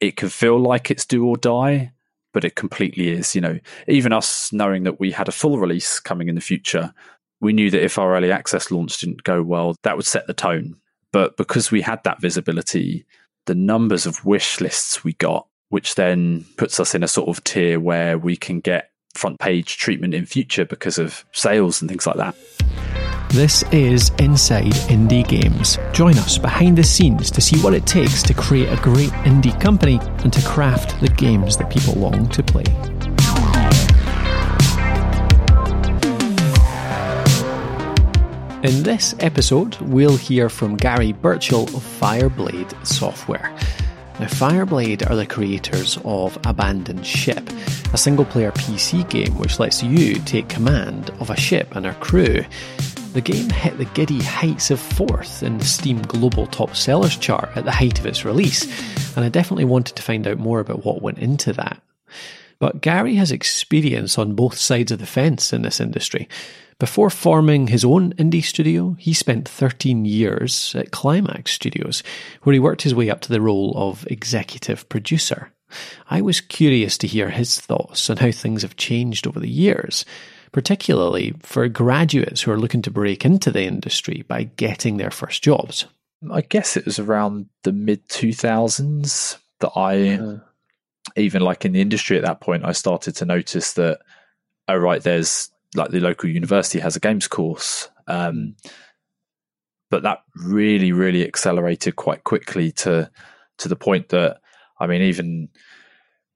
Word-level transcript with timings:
it 0.00 0.16
can 0.16 0.28
feel 0.28 0.58
like 0.58 0.90
it's 0.90 1.04
do 1.04 1.26
or 1.26 1.36
die, 1.36 1.92
but 2.32 2.44
it 2.44 2.56
completely 2.56 3.10
is. 3.10 3.34
You 3.34 3.40
know, 3.40 3.58
even 3.86 4.12
us 4.12 4.52
knowing 4.52 4.84
that 4.84 4.98
we 4.98 5.12
had 5.12 5.28
a 5.28 5.32
full 5.32 5.58
release 5.58 6.00
coming 6.00 6.28
in 6.28 6.34
the 6.34 6.40
future, 6.40 6.92
we 7.40 7.52
knew 7.52 7.70
that 7.70 7.84
if 7.84 7.98
our 7.98 8.16
early 8.16 8.32
access 8.32 8.70
launch 8.70 8.98
didn't 8.98 9.24
go 9.24 9.42
well, 9.42 9.76
that 9.82 9.96
would 9.96 10.06
set 10.06 10.26
the 10.26 10.34
tone. 10.34 10.76
But 11.12 11.36
because 11.36 11.70
we 11.70 11.82
had 11.82 12.02
that 12.04 12.20
visibility, 12.20 13.04
the 13.46 13.54
numbers 13.54 14.06
of 14.06 14.24
wish 14.24 14.60
lists 14.60 15.02
we 15.02 15.14
got, 15.14 15.46
which 15.70 15.94
then 15.94 16.44
puts 16.56 16.78
us 16.78 16.94
in 16.94 17.02
a 17.02 17.08
sort 17.08 17.28
of 17.28 17.42
tier 17.44 17.80
where 17.80 18.18
we 18.18 18.36
can 18.36 18.60
get 18.60 18.90
front 19.14 19.40
page 19.40 19.76
treatment 19.76 20.14
in 20.14 20.26
future 20.26 20.64
because 20.64 20.98
of 20.98 21.24
sales 21.32 21.80
and 21.80 21.88
things 21.88 22.06
like 22.06 22.16
that. 22.16 22.36
This 23.32 23.62
is 23.70 24.10
Inside 24.18 24.72
Indie 24.90 25.26
Games. 25.26 25.78
Join 25.92 26.18
us 26.18 26.36
behind 26.36 26.76
the 26.76 26.82
scenes 26.82 27.30
to 27.30 27.40
see 27.40 27.60
what 27.60 27.74
it 27.74 27.86
takes 27.86 28.24
to 28.24 28.34
create 28.34 28.68
a 28.68 28.82
great 28.82 29.10
indie 29.22 29.58
company 29.60 30.00
and 30.24 30.32
to 30.32 30.42
craft 30.42 31.00
the 31.00 31.06
games 31.10 31.56
that 31.58 31.70
people 31.70 31.94
long 31.94 32.28
to 32.30 32.42
play. 32.42 32.64
In 38.68 38.82
this 38.82 39.14
episode, 39.20 39.76
we'll 39.80 40.16
hear 40.16 40.48
from 40.48 40.76
Gary 40.76 41.12
Burchell 41.12 41.62
of 41.62 41.84
Fireblade 42.00 42.84
Software. 42.84 43.56
Now, 44.18 44.26
Fireblade 44.26 45.08
are 45.08 45.14
the 45.14 45.24
creators 45.24 45.98
of 46.04 46.36
Abandon 46.44 47.04
Ship, 47.04 47.48
a 47.92 47.96
single 47.96 48.24
player 48.24 48.50
PC 48.50 49.08
game 49.08 49.38
which 49.38 49.60
lets 49.60 49.84
you 49.84 50.16
take 50.16 50.48
command 50.48 51.10
of 51.20 51.30
a 51.30 51.36
ship 51.36 51.76
and 51.76 51.86
her 51.86 51.94
crew 51.94 52.44
the 53.12 53.20
game 53.20 53.50
hit 53.50 53.76
the 53.76 53.84
giddy 53.86 54.22
heights 54.22 54.70
of 54.70 54.78
fourth 54.78 55.42
in 55.42 55.58
the 55.58 55.64
Steam 55.64 56.00
Global 56.02 56.46
Top 56.46 56.76
Sellers 56.76 57.16
chart 57.16 57.50
at 57.56 57.64
the 57.64 57.72
height 57.72 57.98
of 57.98 58.06
its 58.06 58.24
release, 58.24 58.64
and 59.16 59.24
I 59.24 59.28
definitely 59.28 59.64
wanted 59.64 59.96
to 59.96 60.02
find 60.02 60.26
out 60.28 60.38
more 60.38 60.60
about 60.60 60.84
what 60.84 61.02
went 61.02 61.18
into 61.18 61.52
that. 61.54 61.82
But 62.60 62.82
Gary 62.82 63.16
has 63.16 63.32
experience 63.32 64.16
on 64.16 64.34
both 64.34 64.56
sides 64.56 64.92
of 64.92 65.00
the 65.00 65.06
fence 65.06 65.52
in 65.52 65.62
this 65.62 65.80
industry. 65.80 66.28
Before 66.78 67.10
forming 67.10 67.66
his 67.66 67.84
own 67.84 68.12
indie 68.14 68.44
studio, 68.44 68.96
he 68.98 69.12
spent 69.12 69.48
13 69.48 70.04
years 70.04 70.74
at 70.76 70.92
Climax 70.92 71.52
Studios, 71.52 72.04
where 72.42 72.54
he 72.54 72.60
worked 72.60 72.82
his 72.82 72.94
way 72.94 73.10
up 73.10 73.20
to 73.22 73.32
the 73.32 73.40
role 73.40 73.72
of 73.76 74.06
executive 74.08 74.88
producer. 74.88 75.52
I 76.08 76.20
was 76.20 76.40
curious 76.40 76.96
to 76.98 77.06
hear 77.06 77.30
his 77.30 77.58
thoughts 77.58 78.08
on 78.08 78.18
how 78.18 78.30
things 78.30 78.62
have 78.62 78.76
changed 78.76 79.26
over 79.26 79.40
the 79.40 79.50
years 79.50 80.04
particularly 80.52 81.34
for 81.40 81.68
graduates 81.68 82.42
who 82.42 82.50
are 82.50 82.58
looking 82.58 82.82
to 82.82 82.90
break 82.90 83.24
into 83.24 83.50
the 83.50 83.62
industry 83.62 84.24
by 84.28 84.44
getting 84.44 84.96
their 84.96 85.10
first 85.10 85.42
jobs? 85.42 85.86
I 86.30 86.42
guess 86.42 86.76
it 86.76 86.84
was 86.84 86.98
around 86.98 87.46
the 87.62 87.72
mid 87.72 88.06
2000s 88.08 89.38
that 89.60 89.72
I, 89.76 90.10
uh, 90.10 90.38
even 91.16 91.42
like 91.42 91.64
in 91.64 91.72
the 91.72 91.80
industry 91.80 92.16
at 92.16 92.24
that 92.24 92.40
point, 92.40 92.64
I 92.64 92.72
started 92.72 93.16
to 93.16 93.24
notice 93.24 93.74
that, 93.74 94.00
oh, 94.68 94.76
right, 94.76 95.02
there's 95.02 95.50
like 95.74 95.90
the 95.90 96.00
local 96.00 96.28
university 96.28 96.80
has 96.80 96.96
a 96.96 97.00
games 97.00 97.28
course. 97.28 97.88
Um, 98.06 98.56
but 99.90 100.02
that 100.02 100.22
really, 100.36 100.92
really 100.92 101.26
accelerated 101.26 101.96
quite 101.96 102.24
quickly 102.24 102.72
to 102.72 103.10
to 103.58 103.68
the 103.68 103.76
point 103.76 104.08
that 104.10 104.40
I 104.78 104.86
mean, 104.86 105.02
even 105.02 105.48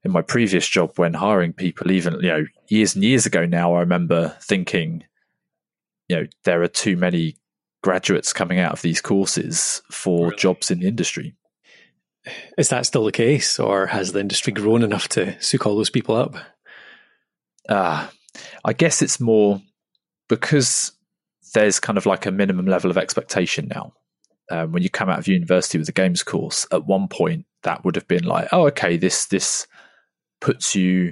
in 0.05 0.11
my 0.11 0.21
previous 0.21 0.67
job 0.67 0.91
when 0.97 1.15
hiring 1.15 1.51
people, 1.51 1.91
even 1.91 2.13
you 2.21 2.29
know 2.29 2.45
years 2.67 2.93
and 2.95 3.03
years 3.03 3.25
ago 3.25 3.45
now, 3.45 3.73
I 3.73 3.79
remember 3.79 4.37
thinking, 4.39 5.03
you 6.07 6.15
know, 6.15 6.27
there 6.43 6.61
are 6.61 6.67
too 6.67 6.95
many 6.95 7.37
graduates 7.83 8.31
coming 8.31 8.59
out 8.59 8.71
of 8.71 8.83
these 8.83 9.01
courses 9.01 9.81
for 9.91 10.27
really? 10.27 10.37
jobs 10.37 10.69
in 10.69 10.79
the 10.79 10.87
industry. 10.87 11.35
Is 12.57 12.69
that 12.69 12.85
still 12.85 13.03
the 13.03 13.11
case, 13.11 13.59
or 13.59 13.87
has 13.87 14.11
the 14.11 14.19
industry 14.19 14.53
grown 14.53 14.83
enough 14.83 15.07
to 15.09 15.39
soak 15.41 15.65
all 15.65 15.75
those 15.75 15.89
people 15.89 16.15
up? 16.15 16.35
Uh, 17.67 18.07
I 18.63 18.73
guess 18.73 19.01
it's 19.01 19.19
more 19.19 19.61
because 20.29 20.91
there's 21.55 21.79
kind 21.79 21.97
of 21.97 22.05
like 22.05 22.27
a 22.27 22.31
minimum 22.31 22.67
level 22.67 22.91
of 22.91 22.97
expectation 22.97 23.67
now. 23.73 23.93
Um, 24.51 24.71
when 24.71 24.83
you 24.83 24.91
come 24.91 25.09
out 25.09 25.17
of 25.17 25.27
university 25.27 25.79
with 25.79 25.89
a 25.89 25.91
games 25.91 26.21
course, 26.21 26.67
at 26.71 26.85
one 26.85 27.07
point 27.07 27.47
that 27.63 27.83
would 27.83 27.95
have 27.95 28.07
been 28.07 28.23
like, 28.23 28.49
oh, 28.51 28.67
okay, 28.67 28.97
this 28.97 29.25
this 29.25 29.65
puts 30.45 30.75
you 30.75 31.11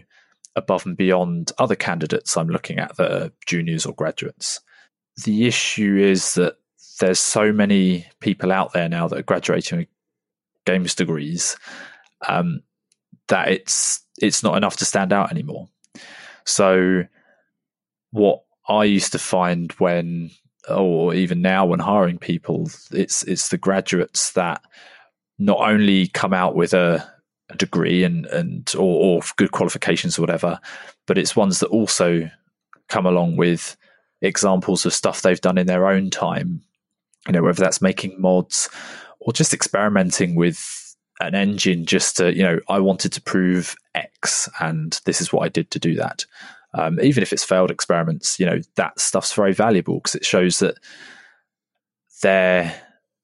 above 0.56 0.86
and 0.86 0.96
beyond 0.96 1.52
other 1.58 1.76
candidates 1.76 2.38
I'm 2.38 2.50
looking 2.50 2.78
at 2.78 2.96
that 2.98 3.12
are 3.12 3.32
juniors 3.48 3.84
or 3.84 3.94
graduates. 3.96 4.60
The 5.24 5.48
issue 5.48 5.98
is 5.98 6.36
that 6.36 6.58
there's 7.00 7.20
so 7.20 7.52
many 7.52 8.06
people 8.20 8.52
out 8.52 8.74
there 8.74 8.88
now 8.88 9.08
that 9.08 9.18
are 9.18 9.24
graduating 9.24 9.80
with 9.80 9.88
games 10.68 10.94
degrees 10.94 11.58
um, 12.30 12.62
that 13.28 13.48
it's 13.48 14.04
it's 14.20 14.44
not 14.44 14.56
enough 14.56 14.78
to 14.78 14.86
stand 14.86 15.12
out 15.12 15.32
anymore. 15.32 15.68
So 16.46 17.06
what 18.12 18.44
I 18.70 18.84
used 18.84 19.14
to 19.14 19.20
find 19.20 19.72
when 19.74 20.30
or 20.70 21.16
even 21.16 21.42
now 21.42 21.66
when 21.66 21.80
hiring 21.80 22.20
people, 22.20 22.70
it's 22.92 23.24
it's 23.24 23.50
the 23.50 23.58
graduates 23.58 24.34
that 24.34 24.62
not 25.40 25.60
only 25.60 26.06
come 26.10 26.34
out 26.34 26.56
with 26.56 26.76
a 26.76 27.12
a 27.50 27.56
degree 27.56 28.04
and 28.04 28.26
and 28.28 28.74
or, 28.76 29.20
or 29.20 29.22
good 29.38 29.52
qualifications 29.52 30.18
or 30.18 30.22
whatever, 30.22 30.60
but 31.08 31.18
it's 31.18 31.36
ones 31.36 31.60
that 31.60 31.68
also 31.68 32.30
come 32.90 33.06
along 33.06 33.36
with 33.38 33.78
examples 34.22 34.86
of 34.86 34.94
stuff 34.94 35.22
they've 35.22 35.42
done 35.42 35.58
in 35.58 35.68
their 35.68 35.88
own 35.88 36.10
time. 36.10 36.62
You 37.28 37.34
know, 37.34 37.44
whether 37.44 37.62
that's 37.62 37.82
making 37.82 38.20
mods 38.20 38.70
or 39.20 39.34
just 39.34 39.54
experimenting 39.54 40.36
with 40.36 40.96
an 41.20 41.36
engine 41.36 41.86
just 41.86 42.18
to, 42.18 42.36
you 42.36 42.44
know, 42.44 42.60
I 42.68 42.80
wanted 42.80 43.14
to 43.14 43.22
prove 43.22 43.76
X 43.96 44.50
and 44.60 45.00
this 45.06 45.22
is 45.22 45.32
what 45.32 45.44
I 45.44 45.50
did 45.50 45.72
to 45.72 45.80
do 45.80 45.96
that. 45.96 46.26
Um, 46.74 47.00
even 47.02 47.22
if 47.22 47.32
it's 47.32 47.44
failed 47.44 47.72
experiments, 47.72 48.40
you 48.40 48.46
know, 48.46 48.60
that 48.76 49.00
stuff's 49.00 49.34
very 49.34 49.54
valuable 49.54 49.96
because 49.96 50.16
it 50.16 50.26
shows 50.26 50.60
that 50.60 50.78
they're 52.22 52.74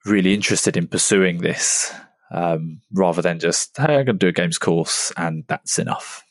really 0.05 0.33
interested 0.33 0.77
in 0.77 0.87
pursuing 0.87 1.39
this 1.39 1.93
um, 2.31 2.81
rather 2.91 3.21
than 3.21 3.39
just, 3.39 3.75
hey, 3.77 3.97
I'm 3.97 4.05
going 4.05 4.07
to 4.07 4.13
do 4.13 4.27
a 4.27 4.31
games 4.31 4.57
course 4.57 5.11
and 5.17 5.43
that's 5.47 5.79
enough. 5.79 6.23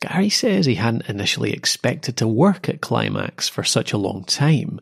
Gary 0.00 0.28
says 0.28 0.66
he 0.66 0.74
hadn't 0.74 1.08
initially 1.08 1.52
expected 1.52 2.16
to 2.18 2.28
work 2.28 2.68
at 2.68 2.80
Climax 2.80 3.48
for 3.48 3.64
such 3.64 3.92
a 3.92 3.98
long 3.98 4.24
time, 4.24 4.80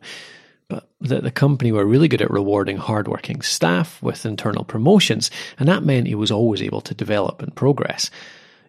but 0.67 0.89
that 1.01 1.23
the 1.23 1.31
company 1.31 1.71
were 1.71 1.85
really 1.85 2.07
good 2.07 2.21
at 2.21 2.31
rewarding 2.31 2.77
hardworking 2.77 3.41
staff 3.41 4.01
with 4.01 4.25
internal 4.25 4.65
promotions, 4.65 5.31
and 5.57 5.69
that 5.69 5.83
meant 5.83 6.07
he 6.07 6.15
was 6.15 6.31
always 6.31 6.61
able 6.61 6.81
to 6.81 6.93
develop 6.93 7.41
and 7.41 7.55
progress. 7.55 8.09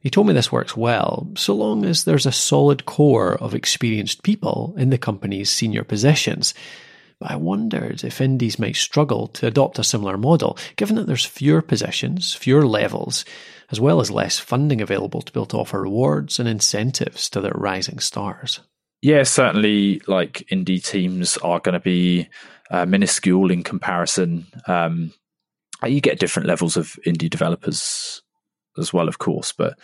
He 0.00 0.10
told 0.10 0.26
me 0.26 0.34
this 0.34 0.52
works 0.52 0.76
well, 0.76 1.26
so 1.34 1.54
long 1.54 1.84
as 1.84 2.04
there's 2.04 2.26
a 2.26 2.32
solid 2.32 2.84
core 2.84 3.34
of 3.36 3.54
experienced 3.54 4.22
people 4.22 4.74
in 4.76 4.90
the 4.90 4.98
company's 4.98 5.50
senior 5.50 5.82
positions. 5.82 6.54
But 7.24 7.32
I 7.32 7.36
wondered 7.36 8.04
if 8.04 8.20
indies 8.20 8.58
might 8.58 8.76
struggle 8.76 9.28
to 9.28 9.46
adopt 9.46 9.78
a 9.78 9.84
similar 9.84 10.18
model, 10.18 10.58
given 10.76 10.96
that 10.96 11.06
there's 11.06 11.24
fewer 11.24 11.62
positions, 11.62 12.34
fewer 12.34 12.66
levels, 12.66 13.24
as 13.70 13.80
well 13.80 14.00
as 14.00 14.10
less 14.10 14.38
funding 14.38 14.82
available 14.82 15.22
to 15.22 15.32
be 15.32 15.40
able 15.40 15.46
to 15.46 15.56
offer 15.56 15.80
rewards 15.80 16.38
and 16.38 16.46
incentives 16.46 17.30
to 17.30 17.40
their 17.40 17.54
rising 17.54 17.98
stars. 17.98 18.60
Yeah, 19.00 19.22
certainly. 19.22 20.02
Like 20.06 20.46
indie 20.52 20.84
teams 20.84 21.38
are 21.38 21.60
going 21.60 21.72
to 21.72 21.80
be 21.80 22.28
uh, 22.70 22.84
minuscule 22.84 23.50
in 23.50 23.62
comparison. 23.62 24.44
Um, 24.66 25.14
you 25.82 26.02
get 26.02 26.20
different 26.20 26.46
levels 26.46 26.76
of 26.76 26.98
indie 27.06 27.30
developers 27.30 28.20
as 28.76 28.92
well, 28.92 29.08
of 29.08 29.18
course, 29.18 29.50
but 29.50 29.78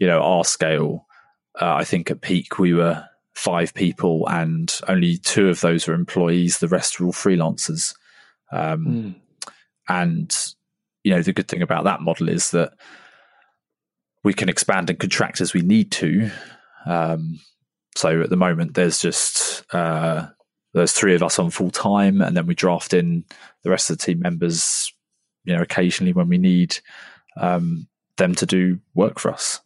you 0.00 0.08
know 0.08 0.20
our 0.20 0.44
scale. 0.44 1.06
Uh, 1.54 1.72
I 1.72 1.84
think 1.84 2.10
at 2.10 2.20
peak 2.20 2.58
we 2.58 2.74
were 2.74 3.04
five 3.40 3.72
people, 3.72 4.28
and 4.28 4.78
only 4.86 5.16
two 5.16 5.48
of 5.48 5.60
those 5.60 5.88
are 5.88 5.94
employees. 5.94 6.58
The 6.58 6.68
rest 6.68 7.00
are 7.00 7.06
all 7.06 7.12
freelancers. 7.12 7.94
Um, 8.52 8.86
mm. 8.86 9.14
And 9.88 10.54
you 11.02 11.12
know, 11.12 11.22
the 11.22 11.32
good 11.32 11.48
thing 11.48 11.62
about 11.62 11.84
that 11.84 12.02
model 12.02 12.28
is 12.28 12.50
that 12.50 12.74
we 14.22 14.34
can 14.34 14.50
expand 14.50 14.90
and 14.90 14.98
contract 14.98 15.40
as 15.40 15.54
we 15.54 15.62
need 15.62 15.90
to. 15.92 16.30
Um, 16.84 17.40
so 17.96 18.20
at 18.20 18.28
the 18.28 18.36
moment, 18.36 18.74
there's 18.74 19.00
just 19.00 19.64
uh, 19.74 20.26
there's 20.74 20.92
three 20.92 21.14
of 21.14 21.22
us 21.22 21.38
on 21.38 21.48
full 21.50 21.70
time, 21.70 22.20
and 22.20 22.36
then 22.36 22.46
we 22.46 22.54
draft 22.54 22.92
in 22.92 23.24
the 23.62 23.70
rest 23.70 23.88
of 23.88 23.96
the 23.96 24.04
team 24.04 24.20
members. 24.20 24.92
You 25.44 25.56
know, 25.56 25.62
occasionally 25.62 26.12
when 26.12 26.28
we 26.28 26.36
need 26.36 26.78
um, 27.38 27.88
them 28.18 28.34
to 28.34 28.44
do 28.44 28.80
work 28.94 29.18
for 29.18 29.30
us. 29.30 29.60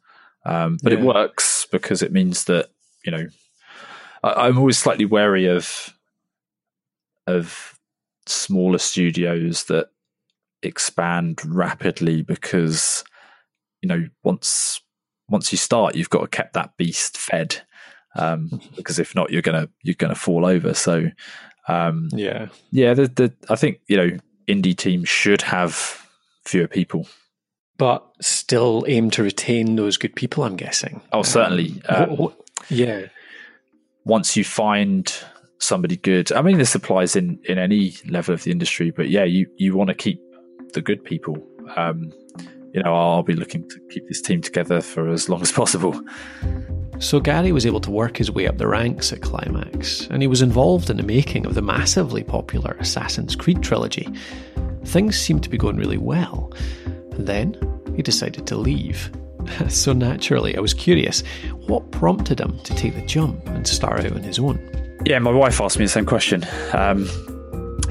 Um, 0.47 0.79
but 0.81 0.93
yeah. 0.93 1.01
it 1.01 1.05
works 1.05 1.67
because 1.73 2.03
it 2.03 2.13
means 2.13 2.45
that 2.45 2.69
you 3.05 3.11
know 3.11 3.27
I, 4.25 4.49
am 4.49 4.59
always 4.59 4.79
slightly 4.79 5.05
wary 5.05 5.47
of 5.47 5.95
of 7.27 7.79
smaller 8.27 8.79
studios 8.79 9.65
that 9.65 9.89
expand 10.63 11.41
rapidly 11.45 12.23
because 12.23 13.05
you 13.83 13.89
know 13.89 14.09
once 14.23 14.81
once 15.29 15.53
you 15.53 15.59
start 15.59 15.95
you've 15.95 16.11
got 16.11 16.31
to 16.31 16.43
keep 16.43 16.53
that 16.53 16.77
beast 16.77 17.19
fed 17.19 17.63
um, 18.17 18.61
because 18.77 18.99
if 18.99 19.15
not 19.15 19.31
you're 19.31 19.43
gonna 19.43 19.69
you're 19.83 19.95
gonna 19.95 20.15
fall 20.15 20.47
over 20.47 20.75
so 20.75 21.11
um, 21.69 22.09
yeah 22.13 22.49
yeah 22.71 22.95
the, 22.95 23.09
the, 23.09 23.33
i 23.49 23.57
think 23.57 23.81
you 23.87 23.97
know 23.97 24.11
indie 24.49 24.77
teams 24.77 25.09
should 25.09 25.43
have 25.43 26.07
fewer 26.45 26.69
people 26.69 27.07
but 27.77 28.07
still 28.21 28.85
aim 28.89 29.11
to 29.11 29.23
retain 29.23 29.77
those 29.77 29.97
good 29.97 30.15
people. 30.15 30.45
I'm 30.45 30.57
guessing. 30.57 31.01
Oh, 31.13 31.23
certainly. 31.23 31.83
Um, 31.89 32.11
what, 32.11 32.19
what, 32.19 32.41
yeah. 32.69 33.07
Once 34.05 34.37
you 34.37 34.45
find 34.45 35.13
somebody 35.59 35.97
good, 35.97 36.33
I 36.33 36.43
mean, 36.43 36.59
this 36.59 36.75
applies 36.75 37.17
in 37.17 37.39
in 37.45 37.59
any 37.59 37.95
level 38.09 38.35
of 38.35 38.45
the 38.45 38.51
industry, 38.51 38.91
but 38.91 39.09
yeah, 39.09 39.25
you 39.25 39.47
you 39.57 39.77
want 39.77 39.89
to 39.89 39.95
keep 39.95 40.21
the 40.73 40.83
good 40.83 41.03
people. 41.05 41.37
Um, 41.77 42.13
you 42.73 42.83
know, 42.83 42.95
I'll 42.95 43.23
be 43.23 43.35
looking 43.35 43.69
to 43.69 43.81
keep 43.89 44.07
this 44.09 44.21
team 44.21 44.41
together 44.41 44.81
for 44.81 45.09
as 45.09 45.29
long 45.29 45.41
as 45.43 45.53
possible. 45.53 46.01
So 46.99 47.21
Gary 47.21 47.53
was 47.53 47.67
able 47.67 47.81
to 47.81 47.91
work 47.91 48.17
his 48.17 48.31
way 48.31 48.47
up 48.47 48.59
the 48.59 48.69
ranks 48.69 49.13
at 49.13 49.23
Climax, 49.23 50.07
and 50.09 50.23
he 50.23 50.29
was 50.29 50.43
involved 50.43 50.91
in 50.91 50.97
the 50.97 51.03
making 51.03 51.47
of 51.47 51.55
the 51.55 51.63
massively 51.63 52.23
popular 52.23 52.77
Assassin's 52.81 53.37
Creed 53.37 53.63
trilogy. 53.63 54.09
Things 54.85 55.19
seemed 55.19 55.43
to 55.45 55.51
be 55.51 55.59
going 55.59 55.77
really 55.77 55.99
well. 55.99 56.53
And 57.13 57.27
then 57.27 57.57
he 57.97 58.03
decided 58.03 58.47
to 58.49 58.57
leave. 58.57 59.11
so 59.69 59.93
naturally, 59.93 60.57
I 60.57 60.61
was 60.61 60.75
curious 60.75 61.23
what 61.67 61.91
prompted 61.91 62.41
him 62.41 62.59
to 62.61 62.75
take 62.75 62.95
the 62.95 63.05
jump 63.07 63.47
and 63.49 63.67
start 63.67 64.05
out 64.05 64.13
on 64.13 64.23
his 64.23 64.39
own? 64.39 64.59
Yeah, 65.07 65.19
my 65.19 65.31
wife 65.31 65.61
asked 65.61 65.79
me 65.79 65.85
the 65.85 65.91
same 65.91 66.07
question. 66.07 66.47
Um, 66.73 67.09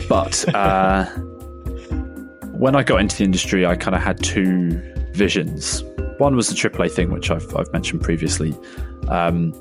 but 0.09 0.47
uh, 0.55 1.05
when 2.53 2.75
I 2.75 2.83
got 2.83 3.01
into 3.01 3.17
the 3.17 3.23
industry, 3.23 3.65
I 3.65 3.75
kind 3.75 3.95
of 3.95 4.01
had 4.01 4.21
two 4.23 4.81
visions. 5.13 5.83
One 6.17 6.35
was 6.35 6.49
the 6.49 6.55
AAA 6.55 6.91
thing, 6.91 7.11
which 7.11 7.29
I've, 7.29 7.55
I've 7.55 7.71
mentioned 7.73 8.01
previously. 8.01 8.55
Um, 9.09 9.53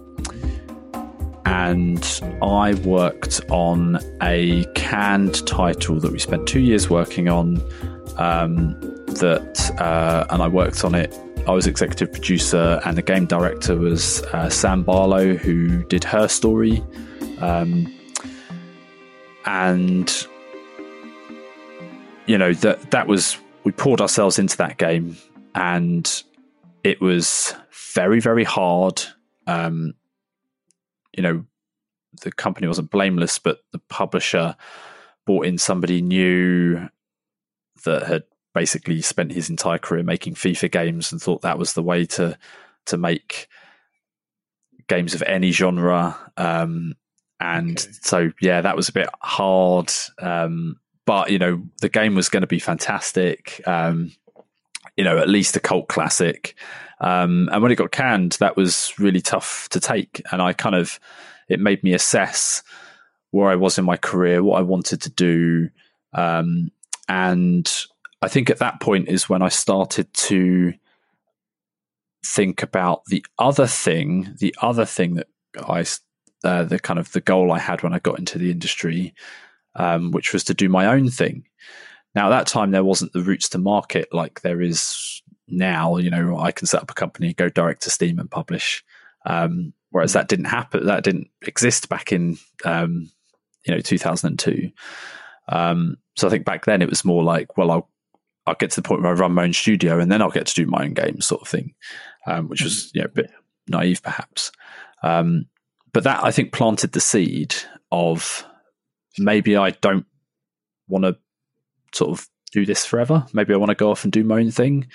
and 1.45 2.21
I 2.43 2.75
worked 2.85 3.41
on 3.50 3.99
a 4.23 4.65
canned 4.75 5.47
title 5.47 6.00
that 6.00 6.12
we 6.12 6.19
spent 6.19 6.47
two 6.47 6.61
years 6.61 6.88
working 6.88 7.29
on. 7.29 7.61
Um, 8.19 8.79
that 9.15 9.71
uh, 9.81 10.27
and 10.31 10.43
I 10.43 10.49
worked 10.49 10.85
on 10.85 10.95
it. 10.95 11.15
I 11.47 11.50
was 11.50 11.67
executive 11.67 12.12
producer, 12.12 12.81
and 12.85 12.97
the 12.97 13.03
game 13.03 13.27
director 13.27 13.77
was 13.77 14.23
uh, 14.33 14.49
Sam 14.49 14.85
Barlow, 14.85 15.35
who 15.35 15.83
did 15.85 16.05
Her 16.05 16.29
Story, 16.29 16.85
um, 17.39 17.93
and 19.44 20.27
you 22.27 22.39
know 22.39 22.53
that 22.55 22.93
that 22.93 23.09
was 23.09 23.39
we 23.65 23.73
poured 23.73 24.00
ourselves 24.00 24.39
into 24.39 24.56
that 24.59 24.79
game, 24.79 25.17
and 25.56 26.23
it 26.85 27.00
was 27.00 27.55
very 27.97 28.21
very 28.21 28.45
hard. 28.45 29.03
Um, 29.49 29.95
you 31.17 31.25
know, 31.25 31.45
the 32.21 32.31
company 32.31 32.69
wasn't 32.69 32.91
blameless, 32.91 33.41
but 33.41 33.59
the 33.73 33.81
publisher 33.88 34.55
brought 35.27 35.47
in 35.47 35.59
somebody 35.59 36.03
new 36.03 36.88
that 37.85 38.05
had 38.05 38.23
basically 38.54 39.00
spent 39.02 39.32
his 39.32 39.50
entire 39.50 39.78
career 39.78 40.02
making 40.02 40.34
FIFA 40.34 40.70
games 40.70 41.12
and 41.12 41.20
thought 41.20 41.43
that 41.43 41.58
was 41.58 41.72
the 41.72 41.82
way 41.82 42.04
to 42.06 42.37
to 42.87 42.96
make 42.96 43.49
games 44.88 45.14
of 45.14 45.22
any 45.22 45.52
genre. 45.52 46.16
Um, 46.37 46.94
and 47.40 47.78
okay. 47.78 47.93
so, 48.02 48.31
yeah, 48.40 48.60
that 48.60 48.76
was 48.76 48.88
a 48.88 48.93
bit 48.93 49.08
hard. 49.20 49.90
Um, 50.20 50.78
but 51.06 51.31
you 51.31 51.38
know, 51.38 51.62
the 51.81 51.88
game 51.88 52.14
was 52.14 52.28
going 52.28 52.43
to 52.43 52.46
be 52.46 52.58
fantastic. 52.58 53.60
Um, 53.66 54.12
you 54.96 55.04
know, 55.04 55.19
at 55.19 55.28
least 55.28 55.56
a 55.56 55.60
cult 55.60 55.88
classic. 55.88 56.54
Um, 57.00 57.49
and 57.50 57.62
when 57.62 57.72
it 57.72 57.76
got 57.76 57.90
canned, 57.90 58.32
that 58.32 58.56
was 58.56 58.93
really 58.99 59.20
tough 59.20 59.69
to 59.70 59.81
take. 59.81 60.22
And 60.31 60.40
I 60.40 60.52
kind 60.52 60.76
of, 60.76 61.00
it 61.49 61.58
made 61.58 61.82
me 61.82 61.94
assess 61.94 62.62
where 63.31 63.50
I 63.50 63.56
was 63.56 63.78
in 63.78 63.84
my 63.84 63.96
career, 63.96 64.44
what 64.44 64.58
I 64.58 64.62
wanted 64.62 65.02
to 65.02 65.10
do. 65.10 65.70
Um, 66.12 66.70
and 67.08 67.69
I 68.23 68.29
think 68.29 68.49
at 68.49 68.59
that 68.59 68.81
point 68.81 69.09
is 69.09 69.29
when 69.29 69.43
I 69.43 69.49
started 69.49 70.13
to 70.15 70.75
think 72.25 72.63
about 72.63 73.05
the 73.07 73.25
other 73.39 73.67
thing, 73.67 74.35
the 74.39 74.55
other 74.63 74.85
thing 74.85 75.15
that 75.15 75.27
I, 75.57 75.85
uh, 76.45 76.63
the 76.63 76.79
kind 76.79 77.01
of 77.01 77.11
the 77.13 77.21
goal 77.21 77.51
I 77.51 77.59
had 77.59 77.83
when 77.83 77.93
I 77.93 77.99
got 77.99 78.21
into 78.21 78.39
the 78.39 78.53
industry, 78.53 79.13
um, 79.75 80.13
which 80.13 80.33
was 80.33 80.45
to 80.45 80.55
do 80.55 80.69
my 80.69 80.87
own 80.87 81.11
thing. 81.11 81.45
Now, 82.15 82.27
at 82.27 82.31
that 82.31 82.47
time, 82.47 82.71
there 82.71 82.85
wasn't 82.85 83.13
the 83.13 83.23
routes 83.23 83.49
to 83.51 83.59
market 83.59 84.09
like 84.13 84.43
there 84.43 84.63
is 84.63 85.23
now. 85.49 85.97
You 85.97 86.11
know, 86.11 86.39
I 86.39 86.53
can 86.53 86.67
set 86.67 86.83
up 86.83 86.91
a 86.91 86.95
company, 86.95 87.35
go 87.35 87.49
direct 87.49 87.83
to 87.83 87.91
Steam, 87.91 88.19
and 88.19 88.31
publish. 88.31 88.85
Um, 89.27 89.73
whereas 89.91 90.13
that 90.13 90.29
didn't 90.29 90.47
happen. 90.47 90.87
That 90.87 91.05
didn't 91.05 91.29
exist 91.43 91.89
back 91.89 92.13
in 92.13 92.39
um, 92.65 93.11
you 93.65 93.75
know 93.75 93.81
2002. 93.81 94.71
Um, 95.49 95.97
so 96.17 96.27
I 96.27 96.31
think 96.31 96.45
back 96.45 96.67
then 96.67 96.83
it 96.83 96.91
was 96.91 97.05
more 97.05 97.25
like, 97.25 97.57
well, 97.57 97.71
I'll 97.71 97.89
I'll 98.47 98.55
get 98.55 98.71
to 98.73 98.81
the 98.81 98.87
point 98.87 99.03
where 99.03 99.12
I 99.12 99.15
run 99.15 99.33
my 99.33 99.44
own 99.44 99.53
studio 99.53 100.00
and 100.00 100.11
then 100.11 100.21
I'll 100.21 100.31
get 100.31 100.47
to 100.47 100.55
do 100.55 100.67
my 100.67 100.85
own 100.85 100.94
games, 100.94 101.27
sort 101.27 101.43
of 101.43 101.49
thing, 101.49 101.75
um, 102.27 102.49
which 102.49 102.62
was 102.62 102.91
you 102.94 103.00
know, 103.00 103.06
a 103.06 103.09
bit 103.09 103.31
naive 103.69 104.03
perhaps. 104.03 104.50
Um, 105.03 105.47
but 105.93 106.05
that 106.05 106.25
I 106.25 106.31
think 106.31 106.53
planted 106.53 106.93
the 106.93 107.00
seed 107.00 107.55
of 107.91 108.47
maybe 109.19 109.56
I 109.56 109.71
don't 109.71 110.06
want 110.89 111.05
to 111.05 111.17
sort 111.93 112.11
of 112.19 112.29
do 112.53 112.67
this 112.67 112.85
forever. 112.85 113.27
Maybe 113.33 113.55
I 113.55 113.59
want 113.59 113.71
to 113.71 113.75
go 113.77 113.91
off 113.91 114.05
and 114.05 114.12
do 114.12 114.25
my 114.25 114.39
own 114.39 114.50
thing. 114.50 114.88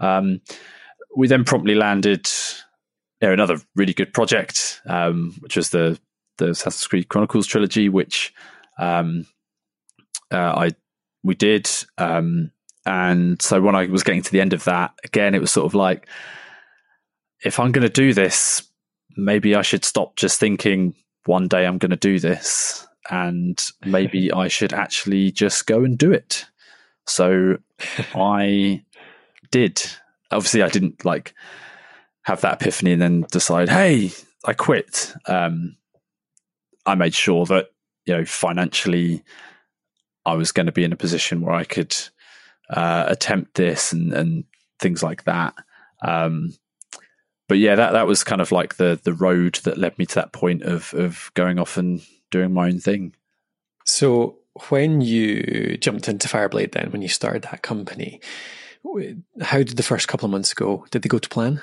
Um, 0.00 0.40
we 1.16 1.28
then 1.28 1.44
promptly 1.44 1.74
landed 1.74 2.28
you 3.20 3.28
know, 3.28 3.32
another 3.32 3.58
really 3.74 3.94
good 3.94 4.12
project, 4.12 4.80
um, 4.86 5.34
which 5.40 5.56
was 5.56 5.70
the 5.70 5.98
the 6.38 6.50
Assassin's 6.50 6.86
Creed 6.86 7.08
Chronicles 7.08 7.46
trilogy, 7.46 7.88
which 7.88 8.34
um, 8.78 9.26
uh, 10.32 10.36
I 10.36 10.70
we 11.22 11.34
did. 11.34 11.70
Um, 11.96 12.50
and 12.86 13.40
so 13.40 13.60
when 13.60 13.74
I 13.74 13.86
was 13.86 14.02
getting 14.02 14.22
to 14.22 14.32
the 14.32 14.40
end 14.40 14.52
of 14.52 14.64
that, 14.64 14.92
again, 15.04 15.34
it 15.34 15.40
was 15.40 15.52
sort 15.52 15.66
of 15.66 15.74
like, 15.74 16.06
if 17.42 17.58
I'm 17.58 17.72
going 17.72 17.86
to 17.86 17.88
do 17.88 18.12
this, 18.12 18.62
maybe 19.16 19.54
I 19.54 19.62
should 19.62 19.84
stop 19.84 20.16
just 20.16 20.38
thinking 20.38 20.94
one 21.26 21.48
day 21.48 21.66
I'm 21.66 21.78
going 21.78 21.90
to 21.90 21.96
do 21.96 22.18
this, 22.18 22.86
and 23.10 23.62
maybe 23.84 24.32
I 24.32 24.48
should 24.48 24.72
actually 24.72 25.30
just 25.30 25.66
go 25.66 25.84
and 25.84 25.96
do 25.96 26.12
it. 26.12 26.46
So 27.06 27.58
I 28.14 28.84
did. 29.50 29.82
Obviously, 30.30 30.62
I 30.62 30.68
didn't 30.68 31.04
like 31.04 31.34
have 32.22 32.40
that 32.40 32.60
epiphany 32.60 32.92
and 32.92 33.02
then 33.02 33.26
decide, 33.30 33.68
hey, 33.68 34.10
I 34.44 34.52
quit. 34.52 35.14
Um, 35.26 35.76
I 36.86 36.94
made 36.94 37.14
sure 37.14 37.46
that 37.46 37.68
you 38.04 38.14
know 38.14 38.24
financially, 38.24 39.22
I 40.26 40.34
was 40.34 40.52
going 40.52 40.66
to 40.66 40.72
be 40.72 40.84
in 40.84 40.92
a 40.92 40.96
position 40.96 41.40
where 41.40 41.54
I 41.54 41.64
could 41.64 41.96
uh, 42.70 43.04
attempt 43.08 43.54
this 43.54 43.92
and, 43.92 44.12
and 44.12 44.44
things 44.80 45.02
like 45.02 45.24
that. 45.24 45.54
Um, 46.02 46.54
but 47.48 47.58
yeah, 47.58 47.74
that 47.74 47.92
that 47.92 48.06
was 48.06 48.24
kind 48.24 48.40
of 48.40 48.52
like 48.52 48.76
the 48.76 48.98
the 49.02 49.12
road 49.12 49.56
that 49.64 49.78
led 49.78 49.98
me 49.98 50.06
to 50.06 50.14
that 50.16 50.32
point 50.32 50.62
of 50.62 50.94
of 50.94 51.30
going 51.34 51.58
off 51.58 51.76
and 51.76 52.00
doing 52.30 52.52
my 52.52 52.66
own 52.66 52.80
thing. 52.80 53.14
So 53.84 54.38
when 54.70 55.00
you 55.00 55.76
jumped 55.78 56.08
into 56.08 56.28
Fireblade, 56.28 56.72
then 56.72 56.90
when 56.90 57.02
you 57.02 57.08
started 57.08 57.42
that 57.42 57.62
company, 57.62 58.20
how 59.42 59.58
did 59.58 59.76
the 59.76 59.82
first 59.82 60.08
couple 60.08 60.26
of 60.26 60.32
months 60.32 60.54
go? 60.54 60.86
Did 60.90 61.02
they 61.02 61.08
go 61.08 61.18
to 61.18 61.28
plan? 61.28 61.62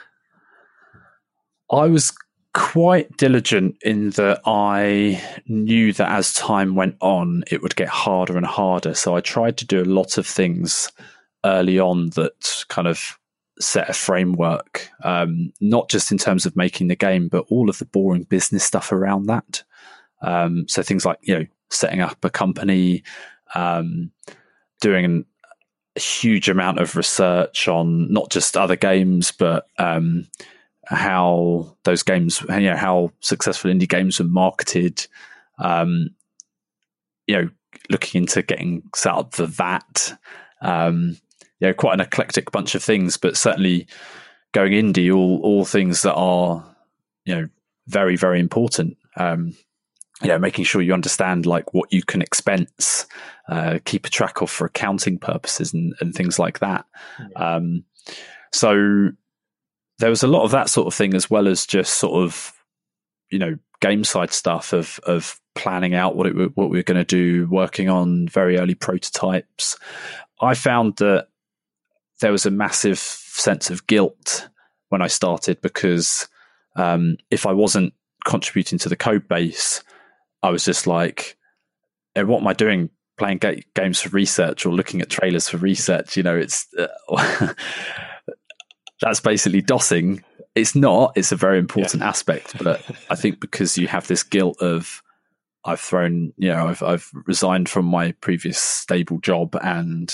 I 1.72 1.88
was 1.88 2.14
quite 2.54 3.16
diligent 3.18 3.78
in 3.82 4.10
that 4.12 4.42
I 4.46 5.22
knew 5.48 5.94
that 5.94 6.12
as 6.12 6.34
time 6.34 6.76
went 6.76 6.98
on, 7.00 7.44
it 7.50 7.62
would 7.62 7.76
get 7.76 7.88
harder 7.88 8.38
and 8.38 8.46
harder. 8.46 8.94
So 8.94 9.16
I 9.16 9.22
tried 9.22 9.58
to 9.58 9.66
do 9.66 9.82
a 9.82 9.86
lot 9.86 10.18
of 10.18 10.28
things 10.28 10.92
early 11.46 11.80
on 11.80 12.10
that 12.12 12.66
kind 12.68 12.88
of 12.88 13.18
set 13.60 13.90
a 13.90 13.94
framework, 13.94 14.90
um, 15.04 15.54
not 15.62 15.90
just 15.90 16.12
in 16.12 16.18
terms 16.18 16.46
of 16.46 16.56
making 16.56 16.88
the 16.88 16.96
game, 16.96 17.28
but 17.28 17.46
all 17.50 17.70
of 17.70 17.80
the 17.80 17.86
boring 17.86 18.24
business 18.24 18.64
stuff 18.64 18.92
around 18.92 19.28
that. 19.28 19.64
Um, 20.22 20.68
so 20.68 20.84
things 20.84 21.06
like, 21.06 21.20
you 21.22 21.38
know, 21.38 21.46
setting 21.70 22.02
up 22.02 22.24
a 22.24 22.30
company, 22.30 23.04
um, 23.56 24.12
doing 24.82 25.26
a 25.96 26.00
huge 26.00 26.50
amount 26.50 26.80
of 26.80 26.96
research 26.96 27.68
on 27.68 28.12
not 28.12 28.30
just 28.30 28.58
other 28.58 28.76
games, 28.76 29.32
but 29.32 29.68
um, 29.78 30.28
how 30.92 31.76
those 31.84 32.04
games, 32.04 32.42
you 32.42 32.62
know, 32.62 32.76
how 32.76 33.12
successful 33.20 33.72
indie 33.72 33.90
games 33.90 34.20
are 34.20 34.26
marketed. 34.26 35.08
Um, 35.58 36.10
you 37.28 37.36
know, 37.36 37.50
looking 37.90 38.22
into 38.22 38.42
getting 38.42 38.84
set 38.96 39.14
up 39.14 39.34
for 39.34 39.48
that. 39.48 40.18
Um, 40.62 41.18
you 41.60 41.68
know, 41.68 41.74
quite 41.74 41.94
an 41.94 42.02
eclectic 42.02 42.52
bunch 42.52 42.76
of 42.76 42.84
things, 42.84 43.18
but 43.18 43.38
certainly 43.38 43.88
going 44.52 44.74
indie, 44.74 45.16
all 45.16 45.40
all 45.42 45.66
things 45.66 46.02
that 46.02 46.16
are 46.16 46.66
you 47.26 47.36
know 47.36 47.48
very 47.88 48.16
very 48.16 48.40
important. 48.40 48.98
Um, 49.16 49.56
you 50.22 50.28
know, 50.28 50.40
making 50.40 50.66
sure 50.66 50.82
you 50.82 50.94
understand 50.94 51.46
like 51.46 51.74
what 51.74 51.92
you 51.92 52.04
can 52.04 52.22
expense, 52.22 53.08
uh, 53.50 53.80
keep 53.86 54.06
a 54.06 54.10
track 54.10 54.42
of 54.42 54.52
for 54.52 54.66
accounting 54.66 55.18
purposes 55.18 55.74
and, 55.74 55.96
and 56.00 56.14
things 56.14 56.38
like 56.38 56.60
that. 56.60 56.86
Yeah. 57.20 57.56
Um, 57.56 57.84
so 58.54 59.12
there 60.02 60.10
was 60.10 60.24
a 60.24 60.28
lot 60.28 60.44
of 60.44 60.52
that 60.52 60.70
sort 60.70 60.88
of 60.88 60.94
thing 60.94 61.14
as 61.14 61.30
well 61.30 61.48
as 61.48 61.66
just 61.66 61.94
sort 61.94 62.24
of 62.24 62.54
you 63.30 63.40
know 63.40 63.58
game 63.80 64.04
side 64.04 64.32
stuff 64.32 64.74
of 64.74 65.00
of 65.04 65.40
planning 65.56 65.94
out 65.94 66.16
what 66.16 66.28
it 66.28 66.58
what 66.58 66.70
we 66.70 66.78
were 66.78 66.84
going 66.84 66.98
to 66.98 67.06
do, 67.06 67.48
working 67.50 67.90
on 67.90 68.28
very 68.28 68.58
early 68.58 68.76
prototypes. 68.76 69.78
I 70.42 70.56
found 70.56 70.98
that 70.98 71.28
there 72.20 72.32
was 72.32 72.46
a 72.46 72.52
massive 72.52 72.98
sense 72.98 73.70
of 73.70 73.88
guilt 73.88 74.48
when 74.90 75.02
I 75.02 75.08
started 75.08 75.62
because 75.62 76.28
um, 76.76 77.18
if 77.30 77.46
I 77.46 77.54
wasn't 77.54 77.94
contributing 78.26 78.80
to 78.80 78.90
the 78.90 78.96
code 78.96 79.28
base, 79.28 79.84
I 80.44 80.50
was 80.50 80.66
just 80.66 80.88
like, 80.88 81.38
eh, 82.16 82.24
what 82.24 82.42
am 82.42 82.48
I 82.48 82.54
doing 82.54 82.90
playing 83.18 83.40
ga- 83.40 83.64
games 83.76 84.02
for 84.02 84.10
research 84.10 84.66
or 84.66 84.74
looking 84.74 85.02
at 85.02 85.10
trailers 85.10 85.50
for 85.50 85.58
research? 85.58 86.18
You 86.18 86.24
know, 86.24 86.38
it's 86.38 86.68
uh, 86.76 87.54
that's 89.02 89.20
basically 89.20 89.62
DOSing. 89.62 90.24
It's 90.56 90.76
not. 90.76 91.14
It's 91.16 91.32
a 91.32 91.36
very 91.36 91.58
important 91.60 92.02
yeah. 92.02 92.10
aspect, 92.10 92.58
but 92.64 92.84
I 93.10 93.16
think 93.16 93.40
because 93.40 93.78
you 93.78 93.88
have 93.88 94.08
this 94.08 94.24
guilt 94.24 94.62
of 94.62 95.02
I've 95.64 95.80
thrown, 95.80 96.34
you 96.38 96.50
know, 96.50 96.68
I've 96.68 96.84
I've 96.84 97.10
resigned 97.26 97.70
from 97.70 97.86
my 97.86 98.14
previous 98.14 98.58
stable 98.58 99.20
job 99.20 99.56
and 99.62 100.14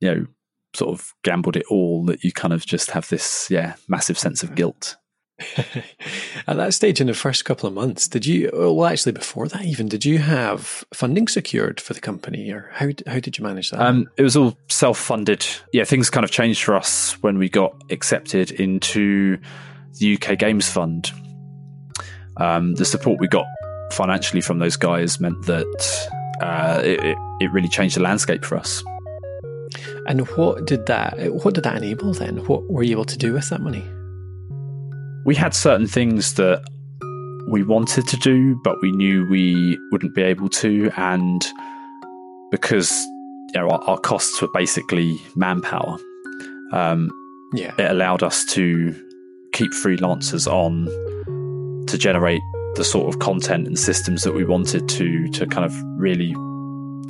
you 0.00 0.14
know 0.14 0.26
sort 0.74 0.92
of 0.92 1.14
gambled 1.22 1.56
it 1.56 1.66
all 1.70 2.04
that 2.06 2.24
you 2.24 2.32
kind 2.32 2.52
of 2.52 2.66
just 2.66 2.90
have 2.90 3.08
this 3.08 3.48
yeah 3.48 3.74
massive 3.88 4.18
sense 4.18 4.42
of 4.42 4.50
mm. 4.50 4.56
guilt 4.56 4.96
At 6.46 6.56
that 6.56 6.74
stage 6.74 7.00
in 7.00 7.08
the 7.08 7.14
first 7.14 7.44
couple 7.44 7.66
of 7.66 7.74
months, 7.74 8.06
did 8.06 8.24
you? 8.24 8.50
Well, 8.52 8.86
actually, 8.86 9.12
before 9.12 9.48
that, 9.48 9.64
even 9.64 9.88
did 9.88 10.04
you 10.04 10.18
have 10.18 10.84
funding 10.94 11.26
secured 11.26 11.80
for 11.80 11.92
the 11.92 12.00
company, 12.00 12.50
or 12.50 12.70
how 12.72 12.90
how 13.06 13.18
did 13.18 13.36
you 13.36 13.44
manage 13.44 13.70
that? 13.70 13.80
Um, 13.80 14.08
it 14.16 14.22
was 14.22 14.36
all 14.36 14.56
self 14.68 14.98
funded. 14.98 15.44
Yeah, 15.72 15.84
things 15.84 16.08
kind 16.08 16.22
of 16.22 16.30
changed 16.30 16.62
for 16.62 16.76
us 16.76 17.20
when 17.22 17.38
we 17.38 17.48
got 17.48 17.74
accepted 17.90 18.52
into 18.52 19.38
the 19.98 20.14
UK 20.14 20.38
Games 20.38 20.68
Fund. 20.68 21.10
Um, 22.36 22.74
the 22.74 22.84
support 22.84 23.18
we 23.18 23.26
got 23.26 23.46
financially 23.92 24.40
from 24.40 24.60
those 24.60 24.76
guys 24.76 25.18
meant 25.18 25.46
that 25.46 26.08
uh, 26.40 26.80
it, 26.84 27.16
it 27.40 27.50
really 27.50 27.68
changed 27.68 27.96
the 27.96 28.02
landscape 28.02 28.44
for 28.44 28.56
us. 28.56 28.84
And 30.06 30.28
what 30.28 30.66
did 30.66 30.86
that? 30.86 31.32
What 31.32 31.54
did 31.54 31.64
that 31.64 31.76
enable 31.76 32.12
then? 32.12 32.38
What 32.46 32.70
were 32.70 32.84
you 32.84 32.92
able 32.92 33.04
to 33.06 33.18
do 33.18 33.32
with 33.32 33.48
that 33.48 33.60
money? 33.60 33.84
We 35.24 35.34
had 35.34 35.54
certain 35.54 35.86
things 35.86 36.34
that 36.34 36.62
we 37.48 37.62
wanted 37.62 38.06
to 38.08 38.16
do, 38.16 38.60
but 38.62 38.80
we 38.82 38.92
knew 38.92 39.26
we 39.28 39.78
wouldn't 39.90 40.14
be 40.14 40.22
able 40.22 40.48
to, 40.48 40.90
and 40.96 41.46
because 42.50 42.90
you 43.54 43.60
know 43.60 43.68
our, 43.70 43.82
our 43.84 43.98
costs 43.98 44.40
were 44.40 44.48
basically 44.52 45.20
manpower, 45.36 45.98
um, 46.72 47.10
yeah, 47.54 47.72
it 47.78 47.90
allowed 47.90 48.22
us 48.22 48.44
to 48.46 48.94
keep 49.52 49.72
freelancers 49.72 50.50
on 50.50 50.86
to 51.86 51.98
generate 51.98 52.42
the 52.74 52.84
sort 52.84 53.12
of 53.12 53.20
content 53.20 53.66
and 53.66 53.78
systems 53.78 54.22
that 54.24 54.34
we 54.34 54.44
wanted 54.44 54.88
to 54.88 55.28
to 55.28 55.46
kind 55.46 55.64
of 55.64 55.72
really 55.98 56.34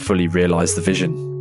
fully 0.01 0.29
realize 0.29 0.75
the 0.75 0.83
vision. 0.83 1.34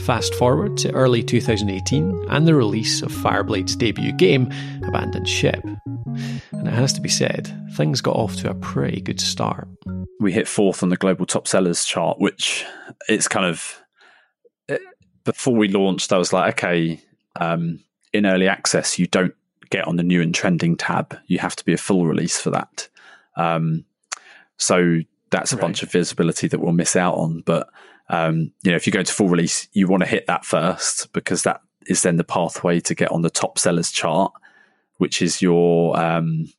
Fast 0.00 0.34
forward 0.34 0.76
to 0.78 0.92
early 0.92 1.22
2018 1.22 2.26
and 2.30 2.46
the 2.46 2.54
release 2.54 3.02
of 3.02 3.12
Fireblade's 3.12 3.76
debut 3.76 4.12
game, 4.12 4.50
Abandon 4.86 5.24
Ship. 5.24 5.62
And 5.64 6.66
it 6.66 6.72
has 6.72 6.92
to 6.94 7.00
be 7.00 7.08
said, 7.08 7.52
things 7.74 8.00
got 8.00 8.16
off 8.16 8.36
to 8.36 8.50
a 8.50 8.54
pretty 8.54 9.00
good 9.00 9.20
start. 9.20 9.68
We 10.20 10.32
hit 10.32 10.48
fourth 10.48 10.82
on 10.82 10.88
the 10.88 10.96
global 10.96 11.26
top 11.26 11.46
sellers 11.46 11.84
chart, 11.84 12.18
which 12.18 12.64
it's 13.08 13.28
kind 13.28 13.46
of 13.46 13.82
eh, 14.68 14.78
before 15.24 15.54
we 15.54 15.68
launched, 15.68 16.12
I 16.12 16.18
was 16.18 16.32
like, 16.32 16.54
okay, 16.54 17.00
um, 17.38 17.80
in 18.12 18.26
early 18.26 18.48
access, 18.48 18.98
you 18.98 19.06
don't 19.06 19.34
get 19.70 19.86
on 19.86 19.96
the 19.96 20.02
new 20.02 20.22
and 20.22 20.34
trending 20.34 20.76
tab. 20.76 21.18
You 21.26 21.38
have 21.38 21.56
to 21.56 21.64
be 21.64 21.74
a 21.74 21.78
full 21.78 22.06
release 22.06 22.40
for 22.40 22.50
that. 22.50 22.88
Um, 23.36 23.84
so 24.56 25.00
that's 25.30 25.52
a 25.52 25.56
right. 25.56 25.62
bunch 25.62 25.82
of 25.82 25.92
visibility 25.92 26.48
that 26.48 26.60
we'll 26.60 26.72
miss 26.72 26.96
out 26.96 27.14
on. 27.14 27.42
But 27.44 27.68
um, 28.10 28.52
you 28.62 28.70
know, 28.70 28.76
if 28.76 28.86
you 28.86 28.92
go 28.92 29.02
to 29.02 29.12
full 29.12 29.28
release, 29.28 29.68
you 29.72 29.88
want 29.88 30.02
to 30.02 30.08
hit 30.08 30.26
that 30.26 30.44
first 30.44 31.12
because 31.12 31.42
that 31.42 31.60
is 31.86 32.02
then 32.02 32.16
the 32.16 32.24
pathway 32.24 32.80
to 32.80 32.94
get 32.94 33.10
on 33.10 33.22
the 33.22 33.30
top 33.30 33.58
sellers 33.58 33.90
chart 33.90 34.32
which 34.98 35.22
is 35.22 35.40
your 35.40 35.98
um, 35.98 36.52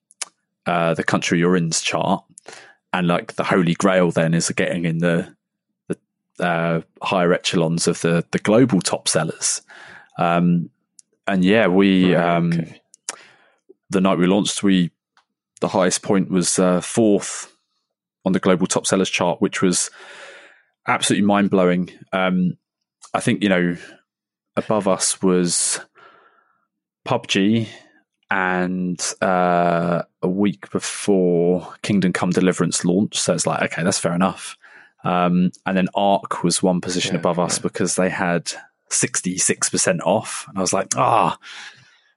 uh, 0.65 0.93
the 0.95 1.03
country 1.03 1.39
you're 1.39 1.55
in's 1.55 1.81
chart, 1.81 2.23
and 2.91 3.07
like 3.07 3.35
the 3.35 3.43
holy 3.43 3.75
grail 3.75 4.11
then 4.11 4.33
is 4.33 4.49
getting 4.49 4.85
in 4.85 4.97
the 4.97 5.35
the 5.87 5.97
uh, 6.43 6.81
higher 7.03 7.31
echelons 7.31 7.87
of 7.87 8.01
the 8.01 8.25
the 8.31 8.39
global 8.39 8.81
top 8.81 9.07
sellers. 9.07 9.61
Um, 10.17 10.69
and 11.27 11.45
yeah, 11.45 11.67
we 11.67 12.15
right, 12.15 12.35
um, 12.35 12.53
okay. 12.53 12.81
the 13.89 14.01
night 14.01 14.17
we 14.17 14.25
launched, 14.25 14.63
we 14.63 14.91
the 15.61 15.67
highest 15.67 16.01
point 16.01 16.31
was 16.31 16.57
uh, 16.57 16.81
fourth 16.81 17.53
on 18.25 18.31
the 18.31 18.39
global 18.39 18.67
top 18.67 18.87
sellers 18.87 19.09
chart, 19.09 19.41
which 19.41 19.61
was 19.61 19.91
absolutely 20.89 21.25
mind 21.25 21.49
blowing. 21.49 21.89
Um, 22.11 22.57
I 23.13 23.19
think 23.19 23.43
you 23.43 23.49
know 23.49 23.77
above 24.55 24.87
us 24.87 25.21
was 25.21 25.79
PUBG 27.07 27.67
and 28.31 29.13
uh, 29.21 30.03
a 30.21 30.27
week 30.27 30.69
before 30.71 31.73
Kingdom 31.81 32.13
Come 32.13 32.29
Deliverance 32.31 32.85
launched. 32.85 33.19
So 33.19 33.33
it's 33.33 33.47
like, 33.47 33.61
okay, 33.71 33.83
that's 33.83 33.99
fair 33.99 34.13
enough. 34.13 34.57
Um, 35.03 35.51
and 35.65 35.77
then 35.77 35.87
Ark 35.95 36.43
was 36.43 36.61
one 36.61 36.81
position 36.81 37.13
yeah, 37.13 37.21
above 37.21 37.37
yeah. 37.37 37.45
us 37.45 37.57
because 37.57 37.95
they 37.95 38.09
had 38.09 38.51
66% 38.91 39.99
off. 40.05 40.45
And 40.47 40.57
I 40.57 40.61
was 40.61 40.73
like, 40.73 40.95
ah, 40.97 41.37
oh, 41.39 41.45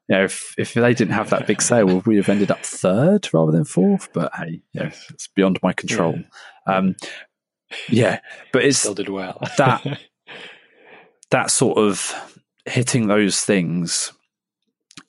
you 0.09 0.17
know, 0.17 0.25
if, 0.25 0.55
if 0.59 0.75
they 0.75 0.93
didn't 0.93 1.15
have 1.15 1.31
that 1.31 1.47
big 1.47 1.63
sale, 1.63 1.87
would 1.87 2.07
we 2.07 2.17
have 2.17 2.29
ended 2.29 2.51
up 2.51 2.65
third 2.65 3.29
rather 3.33 3.53
than 3.53 3.65
fourth? 3.65 4.13
But 4.13 4.33
hey, 4.35 4.61
yeah, 4.73 4.91
it's 5.11 5.29
beyond 5.29 5.61
my 5.63 5.73
control. 5.73 6.19
Um, 6.67 6.97
yeah, 7.89 8.21
but 8.53 8.65
it's 8.65 8.79
still 8.79 8.95
did 8.95 9.09
well. 9.09 9.41
that 9.59 10.01
that 11.31 11.51
sort 11.51 11.79
of 11.79 12.15
hitting 12.67 13.09
those 13.09 13.41
things 13.43 14.13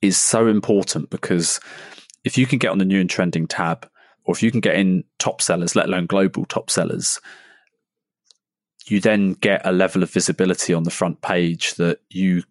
is 0.02 0.18
so 0.18 0.48
important 0.48 1.10
because 1.10 1.60
if 2.24 2.38
you 2.38 2.46
can 2.46 2.60
get 2.60 2.72
on 2.72 2.78
the 2.78 2.86
new 2.86 3.02
and 3.02 3.10
trending 3.10 3.48
tab, 3.48 3.90
or 4.26 4.34
if 4.34 4.42
you 4.42 4.52
can 4.52 4.62
get 4.62 4.76
in 4.76 5.04
top 5.20 5.42
sellers, 5.42 5.76
let 5.76 5.88
alone 5.88 6.06
global 6.06 6.46
top 6.46 6.70
sellers, 6.70 7.20
you 8.86 9.00
then 9.00 9.34
get 9.34 9.62
a 9.66 9.72
level 9.72 10.04
of 10.04 10.10
visibility 10.10 10.74
on 10.74 10.84
the 10.84 10.92
front 10.92 11.22
page 11.22 11.76
that 11.76 12.00
you 12.10 12.44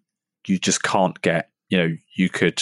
you 0.47 0.57
just 0.57 0.83
can't 0.83 1.21
get. 1.21 1.49
You 1.69 1.77
know, 1.77 1.95
you 2.15 2.29
could 2.29 2.61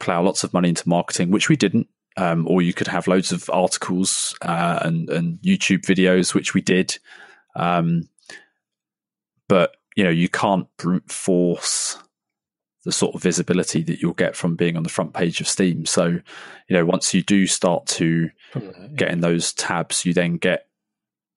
plow 0.00 0.22
lots 0.22 0.44
of 0.44 0.52
money 0.52 0.68
into 0.68 0.88
marketing, 0.88 1.30
which 1.30 1.48
we 1.48 1.56
didn't, 1.56 1.88
um, 2.18 2.46
or 2.48 2.60
you 2.60 2.74
could 2.74 2.88
have 2.88 3.06
loads 3.06 3.30
of 3.30 3.48
articles 3.50 4.34
uh, 4.42 4.80
and 4.82 5.08
and 5.08 5.38
YouTube 5.38 5.82
videos, 5.82 6.34
which 6.34 6.52
we 6.52 6.60
did. 6.60 6.98
Um, 7.54 8.08
but 9.48 9.76
you 9.96 10.04
know, 10.04 10.10
you 10.10 10.28
can't 10.28 10.66
brute 10.76 11.10
force 11.10 11.96
the 12.84 12.92
sort 12.92 13.14
of 13.14 13.22
visibility 13.22 13.82
that 13.82 14.00
you'll 14.00 14.14
get 14.14 14.34
from 14.34 14.56
being 14.56 14.76
on 14.76 14.82
the 14.82 14.88
front 14.88 15.12
page 15.12 15.40
of 15.40 15.48
Steam. 15.48 15.84
So, 15.84 16.06
you 16.06 16.22
know, 16.70 16.84
once 16.84 17.12
you 17.12 17.22
do 17.22 17.46
start 17.46 17.86
to 17.86 18.30
get 18.94 19.10
in 19.10 19.20
those 19.20 19.52
tabs, 19.52 20.04
you 20.04 20.14
then 20.14 20.38
get 20.38 20.68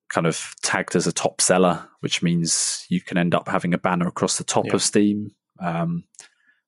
kind 0.09 0.27
of 0.27 0.55
tagged 0.61 0.95
as 0.95 1.07
a 1.07 1.11
top 1.11 1.41
seller, 1.41 1.87
which 1.99 2.23
means 2.23 2.85
you 2.89 3.01
can 3.01 3.17
end 3.17 3.35
up 3.35 3.47
having 3.47 3.73
a 3.73 3.77
banner 3.77 4.07
across 4.07 4.37
the 4.37 4.43
top 4.43 4.67
yeah. 4.67 4.75
of 4.75 4.81
Steam, 4.81 5.31
um, 5.59 6.03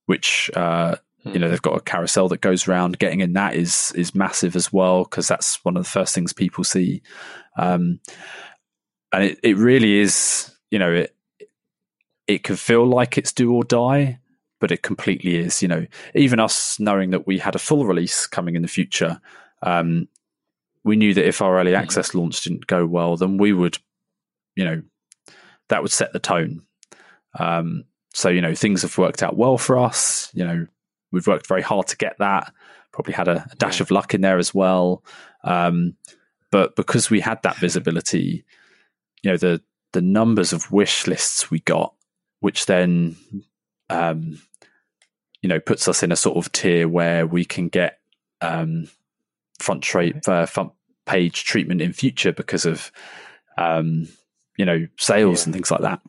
which 0.05 0.51
uh, 0.55 0.95
you 1.25 1.39
know 1.39 1.47
hmm. 1.47 1.51
they've 1.51 1.61
got 1.61 1.77
a 1.77 1.81
carousel 1.81 2.27
that 2.29 2.41
goes 2.41 2.67
around. 2.67 2.99
Getting 2.99 3.21
in 3.21 3.33
that 3.33 3.55
is 3.55 3.91
is 3.95 4.15
massive 4.15 4.55
as 4.55 4.73
well 4.73 5.03
because 5.03 5.27
that's 5.27 5.63
one 5.63 5.77
of 5.77 5.83
the 5.83 5.89
first 5.89 6.13
things 6.13 6.33
people 6.33 6.63
see, 6.63 7.01
um, 7.57 7.99
and 9.11 9.23
it, 9.23 9.39
it 9.43 9.57
really 9.57 9.99
is. 9.99 10.51
You 10.71 10.79
know, 10.79 10.91
it 10.91 11.15
it 12.27 12.43
can 12.43 12.55
feel 12.55 12.85
like 12.85 13.17
it's 13.17 13.31
do 13.31 13.53
or 13.53 13.63
die, 13.63 14.19
but 14.59 14.71
it 14.71 14.83
completely 14.83 15.37
is. 15.37 15.61
You 15.61 15.67
know, 15.67 15.85
even 16.13 16.39
us 16.39 16.79
knowing 16.79 17.11
that 17.11 17.27
we 17.27 17.37
had 17.37 17.55
a 17.55 17.59
full 17.59 17.85
release 17.85 18.27
coming 18.27 18.55
in 18.55 18.61
the 18.61 18.67
future, 18.67 19.21
um, 19.61 20.07
we 20.83 20.95
knew 20.95 21.13
that 21.13 21.27
if 21.27 21.41
our 21.41 21.59
early 21.59 21.71
mm-hmm. 21.71 21.81
access 21.81 22.13
launch 22.13 22.41
didn't 22.41 22.67
go 22.67 22.85
well, 22.85 23.15
then 23.15 23.37
we 23.37 23.53
would, 23.53 23.77
you 24.55 24.65
know, 24.65 24.81
that 25.69 25.81
would 25.81 25.91
set 25.91 26.11
the 26.11 26.19
tone. 26.19 26.63
Um, 27.39 27.85
so 28.13 28.29
you 28.29 28.41
know, 28.41 28.55
things 28.55 28.81
have 28.81 28.97
worked 28.97 29.23
out 29.23 29.37
well 29.37 29.57
for 29.57 29.77
us. 29.77 30.29
You 30.33 30.45
know, 30.45 30.67
we've 31.13 31.27
worked 31.27 31.47
very 31.47 31.61
hard 31.61 31.87
to 31.87 31.97
get 31.97 32.17
that. 32.17 32.51
Probably 32.91 33.13
had 33.13 33.29
a, 33.29 33.47
a 33.49 33.55
dash 33.55 33.79
of 33.79 33.91
luck 33.91 34.13
in 34.13 34.21
there 34.21 34.37
as 34.37 34.53
well. 34.53 35.03
Um, 35.43 35.95
but 36.51 36.75
because 36.75 37.09
we 37.09 37.21
had 37.21 37.41
that 37.43 37.57
visibility, 37.57 38.43
you 39.21 39.31
know, 39.31 39.37
the 39.37 39.61
the 39.93 40.01
numbers 40.01 40.51
of 40.51 40.71
wish 40.71 41.07
lists 41.07 41.49
we 41.49 41.59
got, 41.59 41.93
which 42.41 42.65
then 42.65 43.15
um, 43.89 44.41
you 45.41 45.49
know 45.49 45.59
puts 45.59 45.87
us 45.87 46.03
in 46.03 46.11
a 46.11 46.15
sort 46.15 46.37
of 46.37 46.51
tier 46.51 46.87
where 46.87 47.25
we 47.25 47.45
can 47.45 47.69
get 47.69 47.99
um, 48.41 48.89
front 49.59 49.83
trade 49.83 50.27
uh, 50.27 50.45
front 50.45 50.71
page 51.05 51.45
treatment 51.45 51.81
in 51.81 51.93
future 51.93 52.31
because 52.31 52.65
of 52.65 52.91
um, 53.57 54.07
you 54.57 54.65
know 54.65 54.87
sales 54.97 55.41
yeah. 55.41 55.45
and 55.45 55.53
things 55.53 55.71
like 55.71 55.81
that. 55.81 56.01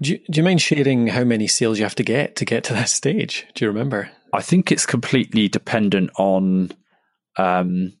Do 0.00 0.12
you, 0.12 0.18
do 0.30 0.38
you 0.40 0.42
mind 0.42 0.60
sharing 0.60 1.06
how 1.08 1.24
many 1.24 1.46
sales 1.46 1.78
you 1.78 1.84
have 1.84 1.94
to 1.96 2.02
get 2.02 2.36
to 2.36 2.44
get 2.44 2.64
to 2.64 2.72
that 2.74 2.88
stage? 2.88 3.46
Do 3.54 3.64
you 3.64 3.70
remember? 3.70 4.10
I 4.32 4.42
think 4.42 4.72
it's 4.72 4.86
completely 4.86 5.48
dependent 5.48 6.10
on 6.16 6.72
um, 7.36 7.92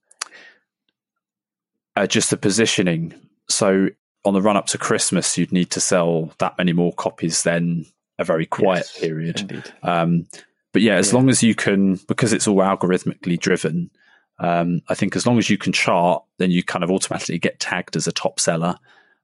uh, 1.96 2.06
just 2.06 2.30
the 2.30 2.36
positioning. 2.36 3.14
So 3.48 3.88
on 4.24 4.34
the 4.34 4.42
run 4.42 4.56
up 4.56 4.66
to 4.68 4.78
Christmas, 4.78 5.36
you'd 5.36 5.52
need 5.52 5.70
to 5.72 5.80
sell 5.80 6.32
that 6.38 6.56
many 6.58 6.72
more 6.72 6.92
copies 6.92 7.42
than 7.42 7.86
a 8.18 8.24
very 8.24 8.46
quiet 8.46 8.88
Yes, 8.94 9.00
period. 9.00 9.72
Um, 9.82 10.26
but 10.72 10.82
yeah, 10.82 10.94
as 10.94 11.08
Yeah. 11.10 11.16
long 11.16 11.28
as 11.28 11.42
you 11.42 11.54
can, 11.54 11.96
because 12.08 12.32
it's 12.32 12.48
all 12.48 12.56
algorithmically 12.58 13.38
driven, 13.38 13.90
um, 14.38 14.80
I 14.88 14.94
think 14.94 15.16
as 15.16 15.26
long 15.26 15.38
as 15.38 15.50
you 15.50 15.58
can 15.58 15.72
chart, 15.72 16.24
then 16.38 16.50
you 16.50 16.62
kind 16.62 16.82
of 16.82 16.90
automatically 16.90 17.38
get 17.38 17.60
tagged 17.60 17.96
as 17.96 18.06
a 18.06 18.12
top 18.12 18.40
seller. 18.40 18.76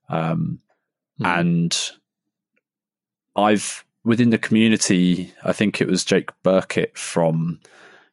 Um, 0.09 0.61
Mm. 1.21 1.41
And 1.41 1.91
I've 3.39 3.85
within 4.05 4.31
the 4.31 4.39
community, 4.39 5.33
I 5.45 5.53
think 5.53 5.81
it 5.81 5.89
was 5.89 6.05
Jake 6.05 6.31
Birkett 6.43 6.97
from 6.97 7.61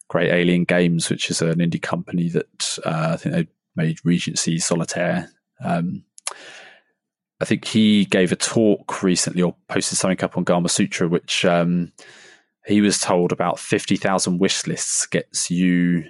Grey 0.08 0.30
Alien 0.30 0.66
Games, 0.66 1.10
which 1.10 1.30
is 1.32 1.42
an 1.42 1.60
indie 1.60 1.82
company 1.82 2.30
that 2.30 2.80
uh, 2.86 3.12
I 3.14 3.18
think 3.18 3.36
they 3.36 3.48
made 3.76 4.00
Regency 4.04 4.60
Solitaire. 4.60 5.30
Um, 5.64 6.04
I 7.42 7.46
think 7.46 7.66
he 7.66 8.06
gave 8.06 8.32
a 8.32 8.36
talk 8.36 9.04
recently 9.04 9.42
or 9.42 9.56
posted 9.68 9.98
something 9.98 10.24
up 10.24 10.38
on 10.38 10.46
Gamasutra, 10.46 11.10
which 11.10 11.44
um, 11.44 11.92
he 12.66 12.82
was 12.82 13.00
told 13.00 13.32
about 13.32 13.60
50,000 13.60 14.40
wish 14.40 14.66
lists 14.68 15.06
gets 15.06 15.52
you 15.52 16.06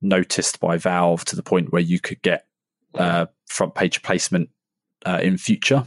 noticed 0.00 0.60
by 0.60 0.76
Valve 0.78 1.24
to 1.26 1.36
the 1.36 1.42
point 1.42 1.72
where 1.72 1.82
you 1.82 2.00
could 2.00 2.22
get 2.22 2.46
uh, 2.94 3.26
front 3.46 3.74
page 3.74 4.02
placement 4.02 4.50
uh, 5.04 5.20
in 5.22 5.36
future. 5.36 5.84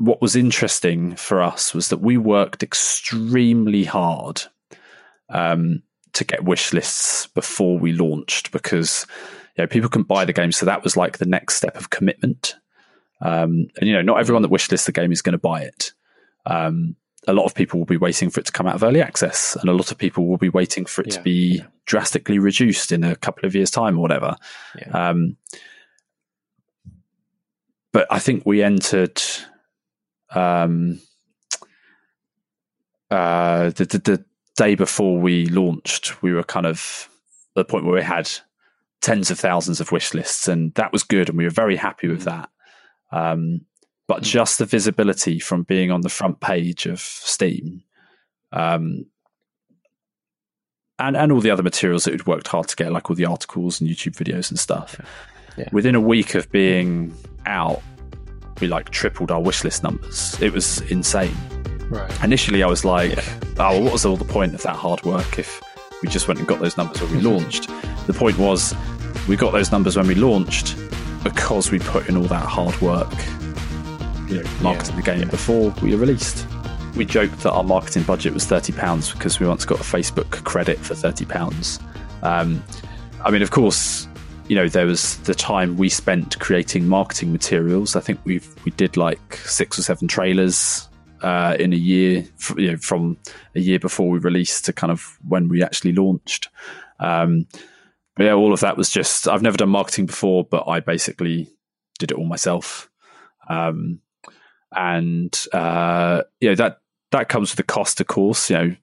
What 0.00 0.22
was 0.22 0.34
interesting 0.34 1.14
for 1.14 1.42
us 1.42 1.74
was 1.74 1.88
that 1.88 2.00
we 2.00 2.16
worked 2.16 2.62
extremely 2.62 3.84
hard 3.84 4.42
um, 5.28 5.82
to 6.14 6.24
get 6.24 6.44
wish 6.44 6.72
lists 6.72 7.26
before 7.28 7.78
we 7.78 7.92
launched 7.92 8.50
because 8.50 9.06
you 9.56 9.62
know 9.62 9.68
people 9.68 9.90
can 9.90 10.02
buy 10.02 10.24
the 10.24 10.32
game, 10.32 10.52
so 10.52 10.66
that 10.66 10.82
was 10.82 10.96
like 10.96 11.18
the 11.18 11.26
next 11.26 11.56
step 11.56 11.76
of 11.76 11.90
commitment. 11.90 12.56
Um, 13.20 13.66
and 13.78 13.88
you 13.88 13.92
know, 13.92 14.00
not 14.00 14.18
everyone 14.18 14.42
that 14.42 14.50
wishlists 14.50 14.86
the 14.86 14.92
game 14.92 15.12
is 15.12 15.22
going 15.22 15.34
to 15.34 15.38
buy 15.38 15.62
it. 15.62 15.92
Um, 16.46 16.96
a 17.28 17.34
lot 17.34 17.44
of 17.44 17.54
people 17.54 17.78
will 17.78 17.86
be 17.86 17.98
waiting 17.98 18.30
for 18.30 18.40
it 18.40 18.46
to 18.46 18.52
come 18.52 18.66
out 18.66 18.74
of 18.74 18.82
early 18.82 19.02
access, 19.02 19.54
and 19.60 19.68
a 19.68 19.74
lot 19.74 19.90
of 19.90 19.98
people 19.98 20.26
will 20.26 20.38
be 20.38 20.48
waiting 20.48 20.86
for 20.86 21.02
it 21.02 21.08
Yeah, 21.08 21.16
to 21.18 21.22
be 21.22 21.62
drastically 21.84 22.38
reduced 22.38 22.90
in 22.90 23.04
a 23.04 23.16
couple 23.16 23.44
of 23.44 23.54
years' 23.54 23.70
time 23.70 23.98
or 23.98 24.00
whatever. 24.00 24.36
Yeah. 24.78 25.10
Um, 25.10 25.36
but 27.92 28.06
I 28.10 28.18
think 28.18 28.46
we 28.46 28.62
entered 28.62 29.20
um, 30.34 31.00
uh, 33.10 33.70
the, 33.70 33.84
the, 33.84 33.98
the 33.98 34.24
day 34.56 34.74
before 34.74 35.18
we 35.18 35.46
launched. 35.46 36.22
We 36.22 36.32
were 36.32 36.44
kind 36.44 36.66
of 36.66 37.08
at 37.56 37.60
the 37.60 37.64
point 37.64 37.84
where 37.84 37.94
we 37.94 38.02
had 38.02 38.30
tens 39.00 39.30
of 39.30 39.38
thousands 39.38 39.80
of 39.80 39.92
wish 39.92 40.14
lists, 40.14 40.48
and 40.48 40.74
that 40.74 40.92
was 40.92 41.02
good, 41.02 41.28
and 41.28 41.38
we 41.38 41.44
were 41.44 41.50
very 41.50 41.76
happy 41.76 42.08
with 42.08 42.24
that. 42.24 42.50
Um, 43.12 43.62
but 44.06 44.22
just 44.22 44.58
the 44.58 44.66
visibility 44.66 45.38
from 45.38 45.62
being 45.62 45.90
on 45.90 46.00
the 46.00 46.08
front 46.08 46.40
page 46.40 46.86
of 46.86 47.00
Steam, 47.00 47.82
um, 48.52 49.06
and 50.98 51.16
and 51.16 51.32
all 51.32 51.40
the 51.40 51.50
other 51.50 51.62
materials 51.62 52.04
that 52.04 52.12
we'd 52.12 52.26
worked 52.26 52.48
hard 52.48 52.68
to 52.68 52.76
get, 52.76 52.92
like 52.92 53.08
all 53.08 53.16
the 53.16 53.24
articles 53.24 53.80
and 53.80 53.88
YouTube 53.88 54.16
videos 54.16 54.50
and 54.50 54.58
stuff. 54.58 55.00
Yeah. 55.56 55.68
Within 55.72 55.94
a 55.94 56.00
week 56.00 56.34
of 56.34 56.50
being 56.50 57.14
out, 57.46 57.82
we 58.60 58.68
like 58.68 58.90
tripled 58.90 59.30
our 59.30 59.40
wish 59.40 59.64
list 59.64 59.82
numbers. 59.82 60.40
It 60.40 60.52
was 60.52 60.80
insane. 60.90 61.34
right. 61.88 62.24
Initially, 62.24 62.62
I 62.62 62.66
was 62.66 62.84
like, 62.84 63.18
"Oh, 63.58 63.70
well, 63.70 63.82
what 63.82 63.92
was 63.92 64.04
all 64.04 64.16
the 64.16 64.24
point 64.24 64.54
of 64.54 64.62
that 64.62 64.76
hard 64.76 65.02
work 65.04 65.38
if 65.38 65.60
we 66.02 66.08
just 66.08 66.28
went 66.28 66.38
and 66.38 66.48
got 66.48 66.60
those 66.60 66.76
numbers 66.76 67.00
when 67.02 67.12
we 67.12 67.20
launched?" 67.20 67.68
The 68.06 68.12
point 68.14 68.38
was, 68.38 68.74
we 69.28 69.36
got 69.36 69.52
those 69.52 69.70
numbers 69.72 69.96
when 69.96 70.06
we 70.06 70.14
launched 70.14 70.76
because 71.22 71.70
we 71.70 71.78
put 71.78 72.08
in 72.08 72.16
all 72.16 72.24
that 72.24 72.46
hard 72.46 72.80
work, 72.80 73.12
you 74.28 74.42
know, 74.42 74.50
marketing 74.62 74.96
the 74.96 75.02
game 75.02 75.28
before 75.28 75.70
we 75.82 75.94
released. 75.94 76.46
We 76.96 77.04
joked 77.04 77.38
that 77.40 77.52
our 77.52 77.62
marketing 77.62 78.02
budget 78.04 78.34
was 78.34 78.46
thirty 78.46 78.72
pounds 78.72 79.12
because 79.12 79.38
we 79.40 79.46
once 79.46 79.64
got 79.64 79.80
a 79.80 79.84
Facebook 79.84 80.30
credit 80.44 80.78
for 80.78 80.94
thirty 80.94 81.24
pounds. 81.24 81.78
Um, 82.22 82.62
I 83.24 83.30
mean, 83.30 83.42
of 83.42 83.50
course, 83.50 84.06
you 84.50 84.56
know 84.56 84.68
there 84.68 84.84
was 84.84 85.16
the 85.18 85.34
time 85.34 85.76
we 85.76 85.88
spent 85.88 86.40
creating 86.40 86.88
marketing 86.88 87.30
materials. 87.30 87.94
I 87.94 88.00
think 88.00 88.18
we 88.24 88.40
we 88.64 88.72
did 88.72 88.96
like 88.96 89.36
six 89.36 89.78
or 89.78 89.82
seven 89.82 90.08
trailers 90.08 90.88
uh, 91.22 91.56
in 91.60 91.72
a 91.72 91.76
year, 91.76 92.26
you 92.56 92.72
know, 92.72 92.76
from 92.76 93.16
a 93.54 93.60
year 93.60 93.78
before 93.78 94.10
we 94.10 94.18
released 94.18 94.64
to 94.64 94.72
kind 94.72 94.90
of 94.90 95.16
when 95.28 95.48
we 95.48 95.62
actually 95.62 95.92
launched. 95.92 96.48
Um, 96.98 97.46
but 98.16 98.24
yeah, 98.24 98.32
all 98.32 98.52
of 98.52 98.58
that 98.58 98.76
was 98.76 98.90
just 98.90 99.28
I've 99.28 99.40
never 99.40 99.56
done 99.56 99.68
marketing 99.68 100.06
before, 100.06 100.42
but 100.42 100.66
I 100.66 100.80
basically 100.80 101.48
did 102.00 102.10
it 102.10 102.18
all 102.18 102.26
myself. 102.26 102.90
Um, 103.48 104.00
and 104.74 105.32
uh, 105.52 106.22
you 106.40 106.48
know 106.48 106.56
that 106.56 106.80
that 107.12 107.28
comes 107.28 107.52
with 107.52 107.60
a 107.60 107.72
cost, 107.72 108.00
of 108.00 108.08
course. 108.08 108.50
You 108.50 108.56
know, 108.58 108.76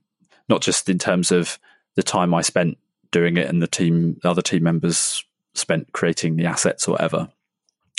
not 0.48 0.62
just 0.62 0.88
in 0.88 0.98
terms 0.98 1.30
of 1.30 1.60
the 1.96 2.04
time 2.04 2.34
I 2.34 2.40
spent 2.40 2.78
doing 3.12 3.36
it 3.36 3.50
and 3.50 3.62
the 3.62 3.68
team, 3.68 4.18
the 4.24 4.30
other 4.30 4.42
team 4.42 4.64
members 4.64 5.26
spent 5.58 5.92
creating 5.94 6.36
the 6.36 6.46
assets 6.46 6.88
or 6.88 6.92
whatever. 6.92 7.30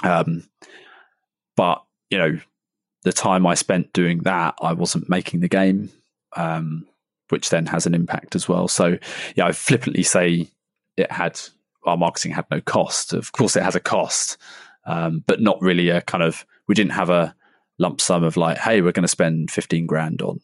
Um, 0.04 0.48
but 1.56 1.82
you 2.10 2.18
know, 2.18 2.38
the 3.04 3.12
time 3.12 3.46
I 3.46 3.54
spent 3.54 3.92
doing 3.92 4.20
that, 4.20 4.54
I 4.60 4.72
wasn't 4.72 5.08
making 5.08 5.40
the 5.40 5.48
game, 5.48 5.90
um, 6.36 6.86
which 7.28 7.50
then 7.50 7.66
has 7.66 7.86
an 7.86 7.94
impact 7.94 8.34
as 8.34 8.48
well. 8.48 8.68
So 8.68 8.98
yeah, 9.34 9.46
I 9.46 9.52
flippantly 9.52 10.02
say 10.02 10.48
it 10.96 11.10
had 11.10 11.40
our 11.84 11.96
marketing 11.96 12.32
had 12.32 12.46
no 12.50 12.60
cost. 12.60 13.12
Of 13.12 13.32
course, 13.32 13.56
it 13.56 13.62
has 13.62 13.76
a 13.76 13.80
cost, 13.80 14.36
um, 14.84 15.24
but 15.26 15.40
not 15.40 15.60
really 15.60 15.88
a 15.90 16.00
kind 16.00 16.22
of. 16.22 16.44
We 16.66 16.74
didn't 16.74 16.92
have 16.92 17.08
a 17.08 17.34
lump 17.78 18.00
sum 18.00 18.24
of 18.24 18.36
like, 18.36 18.58
hey, 18.58 18.82
we're 18.82 18.92
going 18.92 19.02
to 19.02 19.08
spend 19.08 19.50
fifteen 19.50 19.86
grand 19.86 20.20
on 20.22 20.40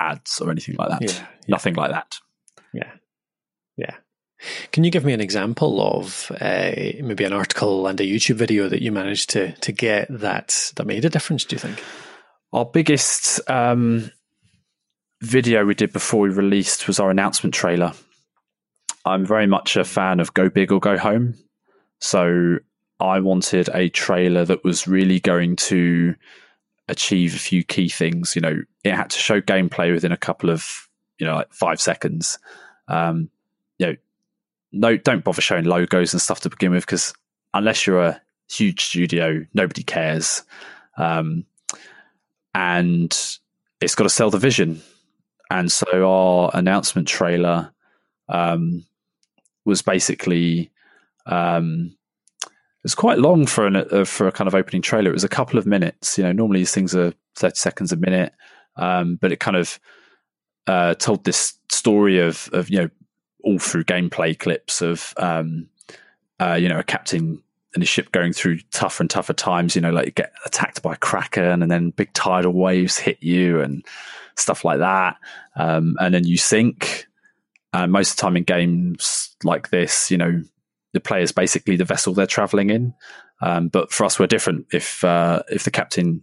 ads 0.00 0.40
or 0.40 0.50
anything 0.50 0.76
like 0.78 0.90
that. 0.90 1.02
Yeah, 1.02 1.10
yeah. 1.18 1.26
Nothing 1.48 1.74
like 1.74 1.90
that. 1.90 2.18
Yeah. 2.72 2.92
Yeah. 3.76 3.96
Can 4.72 4.84
you 4.84 4.90
give 4.90 5.04
me 5.04 5.12
an 5.12 5.20
example 5.20 5.80
of 5.80 6.30
uh, 6.40 6.70
maybe 7.02 7.24
an 7.24 7.32
article 7.32 7.86
and 7.86 8.00
a 8.00 8.04
YouTube 8.04 8.36
video 8.36 8.68
that 8.68 8.82
you 8.82 8.92
managed 8.92 9.30
to 9.30 9.52
to 9.52 9.72
get 9.72 10.06
that 10.08 10.72
that 10.76 10.86
made 10.86 11.04
a 11.04 11.10
difference? 11.10 11.44
Do 11.44 11.56
you 11.56 11.60
think? 11.60 11.82
Our 12.52 12.64
biggest 12.64 13.40
um, 13.50 14.10
video 15.20 15.64
we 15.64 15.74
did 15.74 15.92
before 15.92 16.20
we 16.20 16.30
released 16.30 16.86
was 16.86 17.00
our 17.00 17.10
announcement 17.10 17.54
trailer. 17.54 17.92
I'm 19.04 19.26
very 19.26 19.46
much 19.46 19.76
a 19.76 19.84
fan 19.84 20.20
of 20.20 20.34
Go 20.34 20.48
Big 20.48 20.72
or 20.72 20.80
Go 20.80 20.96
Home. 20.96 21.34
So 22.00 22.58
I 23.00 23.20
wanted 23.20 23.68
a 23.72 23.88
trailer 23.88 24.44
that 24.44 24.64
was 24.64 24.86
really 24.86 25.20
going 25.20 25.56
to 25.56 26.14
achieve 26.88 27.34
a 27.34 27.38
few 27.38 27.64
key 27.64 27.88
things. 27.88 28.34
You 28.34 28.42
know, 28.42 28.62
it 28.84 28.94
had 28.94 29.10
to 29.10 29.18
show 29.18 29.40
gameplay 29.40 29.92
within 29.92 30.12
a 30.12 30.16
couple 30.16 30.50
of, 30.50 30.88
you 31.18 31.26
know, 31.26 31.34
like 31.34 31.52
five 31.52 31.80
seconds. 31.80 32.38
Um, 32.86 33.30
no, 34.72 34.96
don't 34.96 35.24
bother 35.24 35.40
showing 35.40 35.64
logos 35.64 36.12
and 36.12 36.20
stuff 36.20 36.40
to 36.40 36.50
begin 36.50 36.72
with 36.72 36.84
because 36.84 37.14
unless 37.54 37.86
you're 37.86 38.02
a 38.02 38.20
huge 38.50 38.84
studio, 38.84 39.44
nobody 39.54 39.82
cares. 39.82 40.42
Um, 40.96 41.44
and 42.54 43.12
it's 43.80 43.94
got 43.94 44.04
to 44.04 44.10
sell 44.10 44.30
the 44.30 44.38
vision. 44.38 44.82
And 45.50 45.70
so 45.72 46.08
our 46.08 46.50
announcement 46.54 47.08
trailer 47.08 47.72
um, 48.28 48.84
was 49.64 49.82
basically 49.82 50.70
um, 51.26 51.96
it 52.44 52.84
was 52.84 52.94
quite 52.94 53.18
long 53.18 53.46
for 53.46 53.66
an 53.66 53.76
uh, 53.76 54.04
for 54.04 54.28
a 54.28 54.32
kind 54.32 54.46
of 54.48 54.54
opening 54.54 54.82
trailer. 54.82 55.10
It 55.10 55.14
was 55.14 55.24
a 55.24 55.28
couple 55.28 55.58
of 55.58 55.66
minutes. 55.66 56.18
You 56.18 56.24
know, 56.24 56.32
normally 56.32 56.60
these 56.60 56.72
things 56.72 56.94
are 56.94 57.12
thirty 57.34 57.56
seconds 57.56 57.92
a 57.92 57.96
minute, 57.96 58.32
um, 58.76 59.16
but 59.16 59.32
it 59.32 59.40
kind 59.40 59.56
of 59.56 59.80
uh, 60.66 60.94
told 60.94 61.24
this 61.24 61.54
story 61.70 62.18
of 62.20 62.48
of 62.52 62.70
you 62.70 62.82
know 62.82 62.90
all 63.44 63.58
through 63.58 63.84
gameplay 63.84 64.38
clips 64.38 64.82
of 64.82 65.14
um, 65.16 65.68
uh, 66.40 66.54
you 66.54 66.68
know 66.68 66.78
a 66.78 66.84
captain 66.84 67.42
and 67.74 67.82
his 67.82 67.88
ship 67.88 68.10
going 68.12 68.32
through 68.32 68.58
tougher 68.70 69.02
and 69.02 69.10
tougher 69.10 69.34
times. 69.34 69.74
You 69.74 69.82
know, 69.82 69.90
like 69.90 70.14
get 70.14 70.32
attacked 70.46 70.82
by 70.82 70.94
a 70.94 70.98
kraken, 70.98 71.62
and 71.62 71.70
then 71.70 71.90
big 71.90 72.12
tidal 72.12 72.52
waves 72.52 72.98
hit 72.98 73.22
you, 73.22 73.60
and 73.60 73.84
stuff 74.36 74.64
like 74.64 74.78
that. 74.78 75.16
Um, 75.56 75.96
and 76.00 76.14
then 76.14 76.26
you 76.26 76.36
sink. 76.36 77.06
And 77.72 77.92
most 77.92 78.12
of 78.12 78.16
the 78.16 78.22
time 78.22 78.36
in 78.36 78.44
games 78.44 79.36
like 79.44 79.68
this, 79.68 80.10
you 80.10 80.16
know, 80.16 80.42
the 80.94 81.00
player's 81.00 81.32
basically 81.32 81.76
the 81.76 81.84
vessel 81.84 82.14
they're 82.14 82.26
traveling 82.26 82.70
in. 82.70 82.94
Um, 83.42 83.68
but 83.68 83.92
for 83.92 84.04
us, 84.04 84.18
we're 84.18 84.26
different. 84.26 84.66
If 84.72 85.04
uh, 85.04 85.42
if 85.50 85.64
the 85.64 85.70
captain 85.70 86.22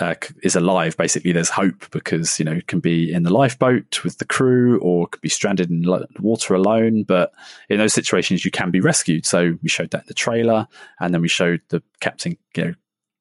uh, 0.00 0.14
is 0.42 0.56
alive, 0.56 0.96
basically 0.96 1.32
there's 1.32 1.50
hope 1.50 1.88
because 1.90 2.38
you 2.38 2.44
know 2.44 2.52
it 2.52 2.66
can 2.66 2.80
be 2.80 3.12
in 3.12 3.22
the 3.22 3.32
lifeboat 3.32 4.02
with 4.02 4.18
the 4.18 4.24
crew 4.24 4.78
or 4.80 5.06
could 5.06 5.20
be 5.20 5.28
stranded 5.28 5.70
in 5.70 5.82
lo- 5.82 6.04
water 6.18 6.54
alone. 6.54 7.04
But 7.04 7.32
in 7.68 7.78
those 7.78 7.94
situations, 7.94 8.44
you 8.44 8.50
can 8.50 8.70
be 8.70 8.80
rescued. 8.80 9.24
So 9.24 9.56
we 9.62 9.68
showed 9.68 9.90
that 9.92 10.02
in 10.02 10.08
the 10.08 10.14
trailer, 10.14 10.66
and 10.98 11.14
then 11.14 11.22
we 11.22 11.28
showed 11.28 11.60
the 11.68 11.82
captain, 12.00 12.36
you 12.56 12.64
know, 12.64 12.74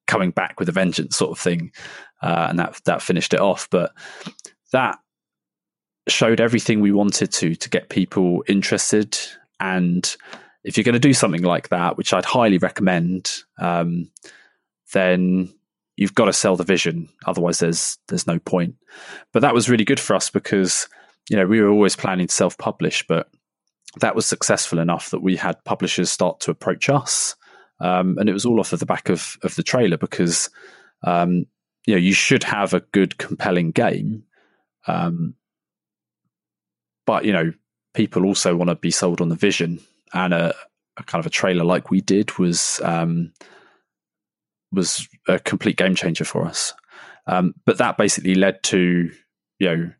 coming 0.07 0.31
back 0.31 0.59
with 0.59 0.67
a 0.67 0.73
vengeance, 0.73 1.15
sort 1.15 1.31
of 1.31 1.39
thing, 1.39 1.71
uh, 2.23 2.47
and 2.49 2.57
that 2.57 2.81
that 2.85 3.01
finished 3.03 3.33
it 3.35 3.39
off. 3.39 3.69
But 3.69 3.93
that 4.71 4.97
showed 6.07 6.41
everything 6.41 6.81
we 6.81 6.91
wanted 6.91 7.31
to 7.31 7.55
to 7.55 7.69
get 7.69 7.89
people 7.89 8.43
interested 8.47 9.17
and 9.59 10.17
if 10.63 10.75
you're 10.75 10.83
going 10.83 10.93
to 10.93 10.99
do 10.99 11.13
something 11.13 11.43
like 11.43 11.69
that 11.69 11.95
which 11.95 12.11
i'd 12.13 12.25
highly 12.25 12.57
recommend 12.57 13.43
um, 13.57 14.11
then 14.91 15.49
you've 15.95 16.15
got 16.15 16.25
to 16.25 16.33
sell 16.33 16.55
the 16.55 16.63
vision, 16.63 17.09
otherwise 17.25 17.59
there's 17.59 17.97
there's 18.07 18.27
no 18.27 18.39
point. 18.39 18.75
But 19.31 19.41
that 19.41 19.53
was 19.53 19.69
really 19.69 19.85
good 19.85 19.99
for 19.99 20.15
us 20.15 20.29
because 20.29 20.87
you 21.29 21.37
know 21.37 21.45
we 21.45 21.61
were 21.61 21.69
always 21.69 21.95
planning 21.95 22.27
to 22.27 22.33
self 22.33 22.57
publish, 22.57 23.05
but 23.07 23.29
that 23.99 24.15
was 24.15 24.25
successful 24.25 24.79
enough 24.79 25.11
that 25.11 25.21
we 25.21 25.35
had 25.35 25.63
publishers 25.65 26.11
start 26.11 26.39
to 26.41 26.51
approach 26.51 26.89
us, 26.89 27.35
um, 27.79 28.17
and 28.17 28.29
it 28.29 28.33
was 28.33 28.45
all 28.45 28.59
off 28.59 28.73
of 28.73 28.79
the 28.79 28.85
back 28.85 29.09
of 29.09 29.37
of 29.43 29.55
the 29.55 29.63
trailer 29.63 29.97
because 29.97 30.49
um, 31.03 31.45
you 31.85 31.93
know 31.93 31.99
you 31.99 32.13
should 32.13 32.43
have 32.43 32.73
a 32.73 32.81
good, 32.91 33.17
compelling 33.17 33.71
game, 33.71 34.23
um, 34.87 35.35
but 37.05 37.25
you 37.25 37.33
know 37.33 37.53
people 37.93 38.25
also 38.25 38.55
want 38.55 38.69
to 38.69 38.75
be 38.75 38.91
sold 38.91 39.21
on 39.21 39.29
the 39.29 39.35
vision, 39.35 39.79
and 40.13 40.33
a, 40.33 40.55
a 40.97 41.03
kind 41.03 41.19
of 41.19 41.27
a 41.27 41.31
trailer 41.31 41.63
like 41.63 41.91
we 41.91 42.01
did 42.01 42.37
was 42.39 42.81
um, 42.83 43.31
was 44.73 45.07
a 45.27 45.39
complete 45.39 45.77
game 45.77 45.95
changer 45.95 46.25
for 46.25 46.45
us. 46.45 46.73
Um, 47.27 47.53
but 47.65 47.77
that 47.77 47.97
basically 47.97 48.35
led 48.35 48.61
to 48.63 49.11
you 49.59 49.67
know 49.67 49.91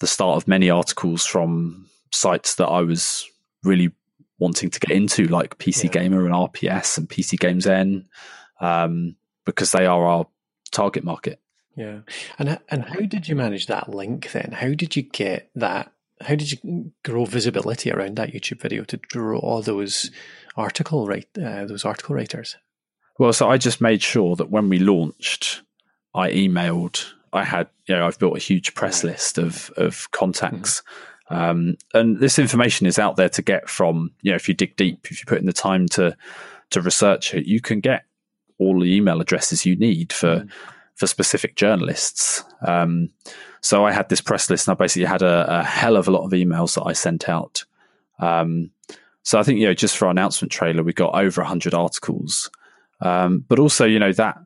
the 0.00 0.06
start 0.06 0.36
of 0.36 0.48
many 0.48 0.68
articles 0.68 1.24
from 1.24 1.88
sites 2.12 2.56
that 2.56 2.66
I 2.66 2.82
was 2.82 3.24
really 3.62 3.90
wanting 4.38 4.70
to 4.70 4.80
get 4.80 4.94
into, 4.94 5.26
like 5.26 5.58
PC 5.58 5.84
yeah. 5.84 5.90
Gamer 5.90 6.26
and 6.26 6.34
RPS 6.34 6.98
and 6.98 7.08
PCGamesN, 7.08 8.04
um, 8.60 9.16
because 9.46 9.72
they 9.72 9.86
are 9.86 10.04
our 10.04 10.26
target 10.70 11.04
market. 11.04 11.40
Yeah, 11.76 12.00
and 12.38 12.58
and 12.68 12.84
how 12.84 13.00
did 13.00 13.28
you 13.28 13.34
manage 13.34 13.66
that 13.66 13.88
link 13.88 14.30
then? 14.32 14.52
How 14.52 14.74
did 14.74 14.94
you 14.94 15.02
get 15.02 15.50
that? 15.54 15.92
How 16.20 16.36
did 16.36 16.52
you 16.52 16.92
grow 17.04 17.24
visibility 17.24 17.90
around 17.90 18.16
that 18.16 18.32
YouTube 18.32 18.60
video 18.60 18.84
to 18.84 18.96
draw 18.96 19.38
all 19.38 19.62
those 19.62 20.10
article 20.56 21.06
write 21.06 21.28
uh, 21.36 21.64
those 21.64 21.84
article 21.84 22.14
writers? 22.14 22.56
Well, 23.18 23.32
so 23.32 23.48
I 23.48 23.58
just 23.58 23.80
made 23.80 24.02
sure 24.02 24.36
that 24.36 24.50
when 24.50 24.68
we 24.68 24.78
launched, 24.78 25.62
I 26.14 26.30
emailed. 26.30 27.12
I 27.32 27.44
had, 27.44 27.68
you 27.86 27.96
know, 27.96 28.06
I've 28.06 28.18
built 28.18 28.36
a 28.36 28.40
huge 28.40 28.74
press 28.74 29.04
list 29.04 29.38
of 29.38 29.70
of 29.76 30.10
contacts. 30.10 30.80
Mm-hmm 30.80 31.10
um, 31.30 31.76
and 31.94 32.18
this 32.20 32.38
information 32.38 32.86
is 32.86 32.98
out 32.98 33.16
there 33.16 33.30
to 33.30 33.42
get 33.42 33.68
from, 33.68 34.12
you 34.22 34.30
know, 34.30 34.36
if 34.36 34.48
you 34.48 34.54
dig 34.54 34.76
deep, 34.76 35.06
if 35.10 35.20
you 35.20 35.26
put 35.26 35.38
in 35.38 35.46
the 35.46 35.52
time 35.52 35.88
to 35.88 36.16
to 36.70 36.80
research 36.80 37.34
it, 37.34 37.46
you 37.46 37.60
can 37.60 37.80
get 37.80 38.04
all 38.58 38.80
the 38.80 38.94
email 38.94 39.20
addresses 39.20 39.64
you 39.64 39.76
need 39.76 40.12
for 40.12 40.40
mm. 40.40 40.50
for 40.94 41.06
specific 41.06 41.56
journalists. 41.56 42.44
Um, 42.66 43.08
so 43.62 43.86
I 43.86 43.92
had 43.92 44.10
this 44.10 44.20
press 44.20 44.50
list, 44.50 44.68
and 44.68 44.74
I 44.74 44.76
basically 44.76 45.06
had 45.06 45.22
a, 45.22 45.60
a 45.60 45.64
hell 45.64 45.96
of 45.96 46.08
a 46.08 46.10
lot 46.10 46.24
of 46.24 46.32
emails 46.32 46.74
that 46.74 46.84
I 46.84 46.92
sent 46.92 47.28
out. 47.28 47.64
Um, 48.18 48.70
so 49.22 49.38
I 49.38 49.42
think 49.42 49.58
you 49.58 49.66
know, 49.66 49.74
just 49.74 49.96
for 49.96 50.04
our 50.04 50.10
announcement 50.10 50.52
trailer, 50.52 50.82
we 50.82 50.92
got 50.92 51.14
over 51.14 51.42
hundred 51.42 51.72
articles, 51.72 52.50
um, 53.00 53.44
but 53.48 53.58
also 53.58 53.84
you 53.84 53.98
know 53.98 54.12
that 54.12 54.38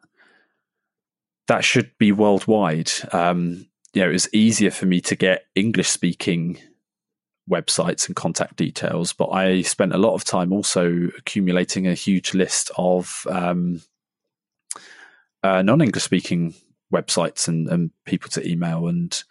that 1.49 1.65
should 1.65 1.91
be 1.99 2.13
worldwide. 2.13 2.91
Um, 3.13 3.67
you 3.95 4.03
know, 4.03 4.11
it 4.11 4.13
was 4.13 4.33
easier 4.33 4.71
for 4.71 4.87
me 4.87 5.01
to 5.01 5.17
get 5.17 5.47
English 5.55 5.89
speaking 5.89 6.59
websites 7.51 8.07
and 8.07 8.15
contact 8.15 8.57
details, 8.57 9.13
but 9.13 9.31
I 9.31 9.63
spent 9.63 9.95
a 9.95 9.99
lot 9.99 10.15
of 10.15 10.25
time 10.25 10.53
also 10.53 11.09
accumulating 11.17 11.87
a 11.87 11.95
huge 11.95 12.35
list 12.35 12.71
of 12.77 13.27
um, 13.31 13.81
uh, 15.43 15.63
non 15.63 15.81
English 15.81 16.05
speaking 16.05 16.55
websites 16.93 17.49
and, 17.49 17.69
and, 17.69 17.91
people 18.05 18.31
to 18.31 18.47
email. 18.49 18.89
And 18.89 19.23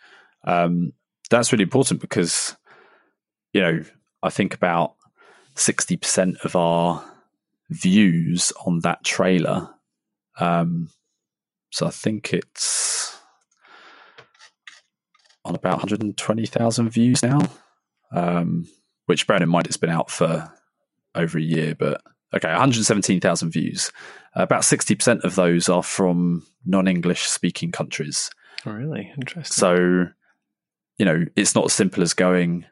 um, 0.44 0.94
that's 1.30 1.52
really 1.52 1.64
important 1.64 2.02
because, 2.02 2.56
you 3.54 3.62
know, 3.62 3.84
I 4.22 4.30
think 4.30 4.54
about 4.54 4.96
60% 5.56 6.44
of 6.46 6.56
our 6.56 7.04
views 7.70 8.54
on 8.66 8.80
that 8.80 9.04
trailer. 9.04 9.70
Um, 10.40 10.90
so 11.72 11.88
I 11.88 11.92
think 11.92 12.34
it's 12.34 13.18
on 15.44 15.56
about 15.56 15.78
120,000 15.78 16.90
views 16.90 17.24
now. 17.24 17.42
Um, 18.12 18.68
which, 19.06 19.26
bearing 19.26 19.44
in 19.44 19.50
mind, 19.50 19.68
it's 19.68 19.78
been 19.78 19.90
out 19.90 20.12
for 20.12 20.52
over 21.16 21.38
a 21.38 21.42
year, 21.42 21.76
but 21.76 22.02
okay, 22.34 22.50
117,000 22.50 23.50
views. 23.50 23.92
About 24.36 24.62
60% 24.62 25.24
of 25.24 25.36
those 25.36 25.70
are 25.70 25.84
from 25.84 26.46
non 26.66 26.88
English 26.88 27.24
speaking 27.24 27.72
countries. 27.72 28.30
Oh, 28.66 28.72
really? 28.72 29.12
Interesting. 29.18 29.54
So, 29.54 30.08
you 30.98 31.06
know, 31.06 31.26
it's 31.36 31.56
not 31.56 31.66
as 31.66 31.74
simple 31.74 32.04
as 32.04 32.14
going, 32.14 32.66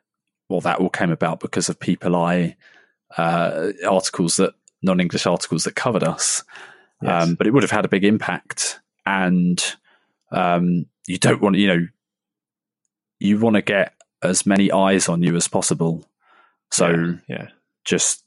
well, 0.49 0.61
that 0.61 0.79
all 0.79 0.89
came 0.89 1.11
about 1.11 1.39
because 1.39 1.69
of 1.69 1.79
people 1.79 2.15
I 2.15 2.55
uh, 3.17 3.71
articles 3.87 4.37
that 4.37 4.53
non 4.81 4.99
English 4.99 5.25
articles 5.25 5.63
that 5.63 5.75
covered 5.75 6.03
us. 6.03 6.43
Yes. 7.01 7.23
Um, 7.23 7.35
but 7.35 7.47
it 7.47 7.51
would 7.51 7.63
have 7.63 7.71
had 7.71 7.85
a 7.85 7.89
big 7.89 8.03
impact. 8.03 8.79
And 9.05 9.63
um, 10.31 10.87
you 11.07 11.17
don't 11.17 11.41
want, 11.41 11.57
you 11.57 11.67
know, 11.67 11.87
you 13.19 13.39
want 13.39 13.55
to 13.55 13.61
get 13.61 13.93
as 14.21 14.45
many 14.45 14.71
eyes 14.71 15.07
on 15.07 15.23
you 15.23 15.35
as 15.35 15.47
possible. 15.47 16.05
So 16.71 16.89
yeah, 16.89 17.15
yeah. 17.27 17.47
just 17.83 18.23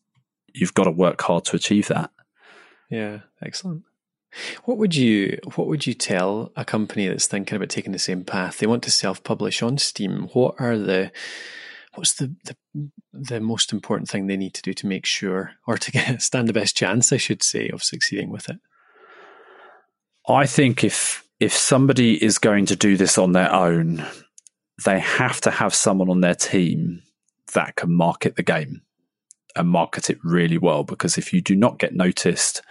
you've 0.55 0.75
got 0.75 0.85
to 0.85 0.91
work 0.91 1.21
hard 1.23 1.45
to 1.47 1.57
achieve 1.57 1.89
that. 1.89 2.11
Yeah, 2.91 3.21
excellent. 3.43 3.83
What 4.65 4.79
would 4.79 4.95
you 4.95 5.39
what 5.55 5.67
would 5.69 5.87
you 5.87 5.95
tell 5.95 6.53
a 6.55 6.65
company 6.65 7.09
that's 7.09 7.27
thinking 7.27 7.57
about 7.57 7.71
taking 7.71 7.93
the 7.93 7.99
same 7.99 8.25
path? 8.25 8.59
They 8.59 8.67
want 8.67 8.83
to 8.85 8.91
self-publish 8.91 9.63
on 9.63 9.79
Steam. 9.79 10.29
What 10.33 10.55
are 10.59 10.77
the 10.77 11.11
what's 11.99 12.15
the, 12.15 12.35
the 12.45 12.57
the 13.13 13.41
most 13.41 13.73
important 13.73 14.09
thing 14.09 14.27
they 14.27 14.37
need 14.37 14.55
to 14.55 14.63
do 14.63 14.73
to 14.73 14.87
make 14.87 15.05
sure 15.05 15.53
or 15.67 15.77
to 15.77 15.91
get 15.91 16.23
stand 16.29 16.49
the 16.49 16.53
best 16.53 16.77
chance, 16.77 17.13
I 17.13 17.17
should 17.17 17.43
say, 17.43 17.69
of 17.69 17.83
succeeding 17.83 18.31
with 18.31 18.49
it? 18.49 18.59
I 20.29 20.47
think 20.47 20.85
if 20.85 21.25
if 21.41 21.53
somebody 21.53 22.23
is 22.23 22.39
going 22.39 22.67
to 22.67 22.77
do 22.77 22.97
this 22.97 23.19
on 23.19 23.33
their 23.33 23.53
own, 23.53 24.05
they 24.85 25.01
have 25.01 25.41
to 25.43 25.51
have 25.51 25.75
someone 25.75 26.09
on 26.09 26.21
their 26.21 26.35
team 26.35 27.03
that 27.55 27.77
can 27.77 27.93
market 27.93 28.37
the 28.37 28.43
game 28.43 28.83
and 29.57 29.69
market 29.69 30.11
it 30.11 30.19
really 30.23 30.59
well. 30.59 30.85
Because 30.85 31.19
if 31.19 31.33
you 31.33 31.41
do 31.41 31.57
not 31.57 31.79
get 31.79 31.95
noticed, 31.95 32.63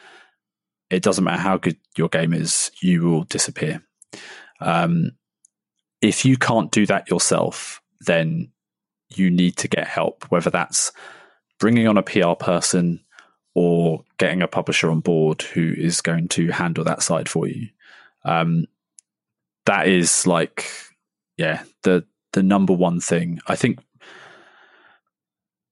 it 0.90 1.04
doesn't 1.04 1.24
matter 1.24 1.42
how 1.42 1.58
good 1.58 1.78
your 1.98 2.10
game 2.10 2.34
is, 2.34 2.72
you 2.82 3.04
will 3.04 3.24
disappear. 3.24 3.82
Um, 4.60 5.12
if 6.02 6.26
you 6.26 6.38
can't 6.38 6.72
do 6.72 6.86
that 6.86 7.10
yourself, 7.10 7.82
then 8.02 8.52
you 9.10 9.30
need 9.30 9.58
to 9.58 9.68
get 9.68 9.88
help, 9.88 10.26
whether 10.30 10.50
that's 10.50 10.92
bringing 11.60 11.88
on 11.88 11.98
a 11.98 12.04
PR 12.04 12.34
person 12.34 13.04
or 13.56 14.04
getting 14.18 14.42
a 14.42 14.48
publisher 14.48 14.92
on 14.92 15.00
board 15.00 15.42
who 15.42 15.74
is 15.76 16.02
going 16.02 16.28
to 16.30 16.50
handle 16.50 16.84
that 16.84 17.02
side 17.02 17.28
for 17.28 17.48
you. 17.48 17.68
Um, 18.24 18.66
that 19.66 19.88
is 19.88 20.28
like 20.28 20.70
yeah, 21.38 21.64
the 21.84 22.06
the 22.34 22.44
number 22.44 22.74
one 22.74 23.00
thing. 23.00 23.40
I 23.48 23.56
think 23.56 23.80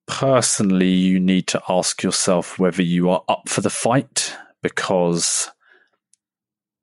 personally 0.07 0.89
you 0.89 1.19
need 1.19 1.47
to 1.47 1.61
ask 1.67 2.03
yourself 2.03 2.59
whether 2.59 2.83
you 2.83 3.09
are 3.09 3.23
up 3.27 3.49
for 3.49 3.61
the 3.61 3.69
fight 3.69 4.35
because 4.61 5.49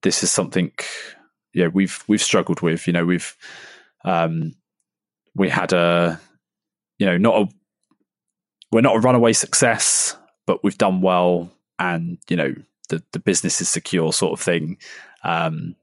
this 0.03 0.25
is 0.25 0.33
something 0.33 0.73
yeah 1.55 1.69
we've 1.69 2.03
we've 2.09 2.21
struggled 2.21 2.61
with 2.63 2.89
you 2.89 2.93
know 2.93 3.05
we've 3.05 3.37
um 4.05 4.53
we 5.37 5.49
had 5.49 5.73
a 5.73 6.21
you 6.99 7.07
know 7.07 7.17
not 7.17 7.43
a 7.43 7.49
we're 8.71 8.81
not 8.81 8.97
a 8.97 9.01
runaway 9.01 9.33
success 9.33 10.17
but 10.47 10.63
we've 10.65 10.79
done 10.79 11.01
well 11.01 11.51
and 11.79 12.19
you 12.29 12.37
know 12.37 12.55
the 12.89 13.03
the 13.13 13.19
business 13.19 13.61
is 13.61 13.69
secure 13.69 14.13
sort 14.13 14.33
of 14.33 14.41
thing 14.41 14.77
um 15.25 15.75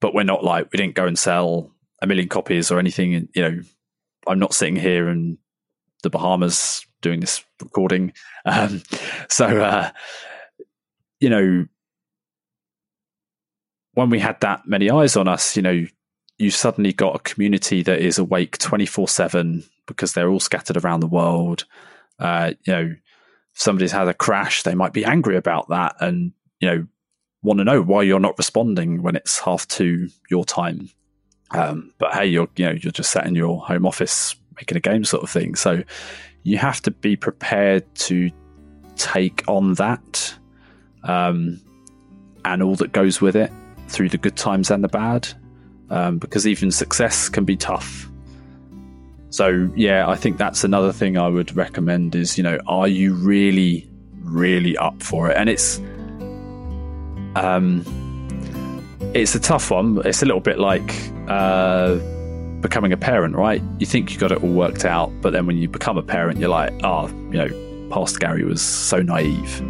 but 0.00 0.14
we're 0.14 0.24
not 0.24 0.44
like 0.44 0.70
we 0.72 0.76
didn't 0.76 0.96
go 0.96 1.06
and 1.06 1.18
sell 1.18 1.70
a 2.02 2.06
million 2.06 2.28
copies 2.28 2.70
or 2.70 2.78
anything. 2.78 3.28
You 3.34 3.42
know, 3.42 3.60
I'm 4.26 4.40
not 4.40 4.52
sitting 4.52 4.76
here 4.76 5.08
in 5.08 5.38
the 6.02 6.10
Bahamas 6.10 6.84
doing 7.00 7.20
this 7.20 7.42
recording. 7.62 8.12
Um, 8.44 8.82
so, 9.28 9.46
uh, 9.46 9.92
you 11.20 11.30
know, 11.30 11.64
when 13.94 14.10
we 14.10 14.18
had 14.18 14.40
that 14.40 14.66
many 14.66 14.90
eyes 14.90 15.16
on 15.16 15.28
us, 15.28 15.54
you 15.54 15.62
know, 15.62 15.86
you 16.38 16.50
suddenly 16.50 16.92
got 16.92 17.14
a 17.14 17.20
community 17.20 17.84
that 17.84 18.00
is 18.00 18.18
awake 18.18 18.58
24 18.58 19.06
7 19.06 19.62
because 19.92 20.12
they're 20.12 20.30
all 20.30 20.40
scattered 20.40 20.76
around 20.76 21.00
the 21.00 21.06
world. 21.06 21.64
Uh, 22.18 22.52
you 22.64 22.72
know, 22.72 22.94
if 23.54 23.60
somebody's 23.60 23.92
had 23.92 24.08
a 24.08 24.14
crash, 24.14 24.62
they 24.62 24.74
might 24.74 24.92
be 24.92 25.04
angry 25.04 25.36
about 25.36 25.68
that 25.68 25.96
and, 26.00 26.32
you 26.60 26.68
know, 26.68 26.86
want 27.42 27.58
to 27.58 27.64
know 27.64 27.82
why 27.82 28.02
you're 28.02 28.20
not 28.20 28.38
responding 28.38 29.02
when 29.02 29.16
it's 29.16 29.40
half 29.40 29.66
two 29.68 30.08
your 30.30 30.44
time. 30.44 30.88
Um, 31.50 31.92
but 31.98 32.14
hey, 32.14 32.26
you're 32.26 32.48
you 32.56 32.66
know 32.66 32.72
you're 32.72 32.92
just 32.92 33.10
sat 33.10 33.26
in 33.26 33.34
your 33.34 33.60
home 33.60 33.84
office 33.84 34.36
making 34.56 34.76
a 34.76 34.80
game 34.80 35.04
sort 35.04 35.22
of 35.22 35.30
thing. 35.30 35.54
So 35.54 35.82
you 36.44 36.58
have 36.58 36.80
to 36.82 36.90
be 36.90 37.16
prepared 37.16 37.92
to 37.96 38.30
take 38.96 39.42
on 39.48 39.74
that 39.74 40.34
um, 41.04 41.60
and 42.44 42.62
all 42.62 42.76
that 42.76 42.92
goes 42.92 43.20
with 43.20 43.36
it 43.36 43.52
through 43.88 44.08
the 44.08 44.18
good 44.18 44.36
times 44.36 44.70
and 44.70 44.82
the 44.82 44.88
bad, 44.88 45.28
um, 45.90 46.18
because 46.18 46.46
even 46.46 46.70
success 46.70 47.28
can 47.28 47.44
be 47.44 47.56
tough. 47.56 48.08
So 49.32 49.70
yeah, 49.74 50.08
I 50.08 50.14
think 50.14 50.36
that's 50.36 50.62
another 50.62 50.92
thing 50.92 51.16
I 51.16 51.26
would 51.26 51.56
recommend 51.56 52.14
is 52.14 52.36
you 52.36 52.44
know 52.44 52.58
are 52.66 52.86
you 52.86 53.14
really 53.14 53.88
really 54.20 54.76
up 54.76 55.02
for 55.02 55.30
it? 55.30 55.36
And 55.36 55.48
it's 55.48 55.78
um 57.34 57.82
it's 59.14 59.34
a 59.34 59.40
tough 59.40 59.70
one. 59.70 60.00
It's 60.04 60.22
a 60.22 60.26
little 60.26 60.40
bit 60.40 60.58
like 60.58 60.94
uh, 61.28 61.96
becoming 62.60 62.92
a 62.92 62.96
parent, 62.96 63.34
right? 63.34 63.62
You 63.78 63.86
think 63.86 64.12
you 64.12 64.18
got 64.18 64.32
it 64.32 64.42
all 64.42 64.52
worked 64.52 64.84
out, 64.84 65.12
but 65.20 65.32
then 65.32 65.46
when 65.46 65.58
you 65.58 65.68
become 65.68 65.98
a 65.98 66.02
parent, 66.02 66.38
you're 66.38 66.48
like, 66.48 66.72
oh, 66.82 67.08
you 67.08 67.32
know, 67.32 67.88
past 67.90 68.20
Gary 68.20 68.44
was 68.44 68.62
so 68.62 69.02
naive. 69.02 69.60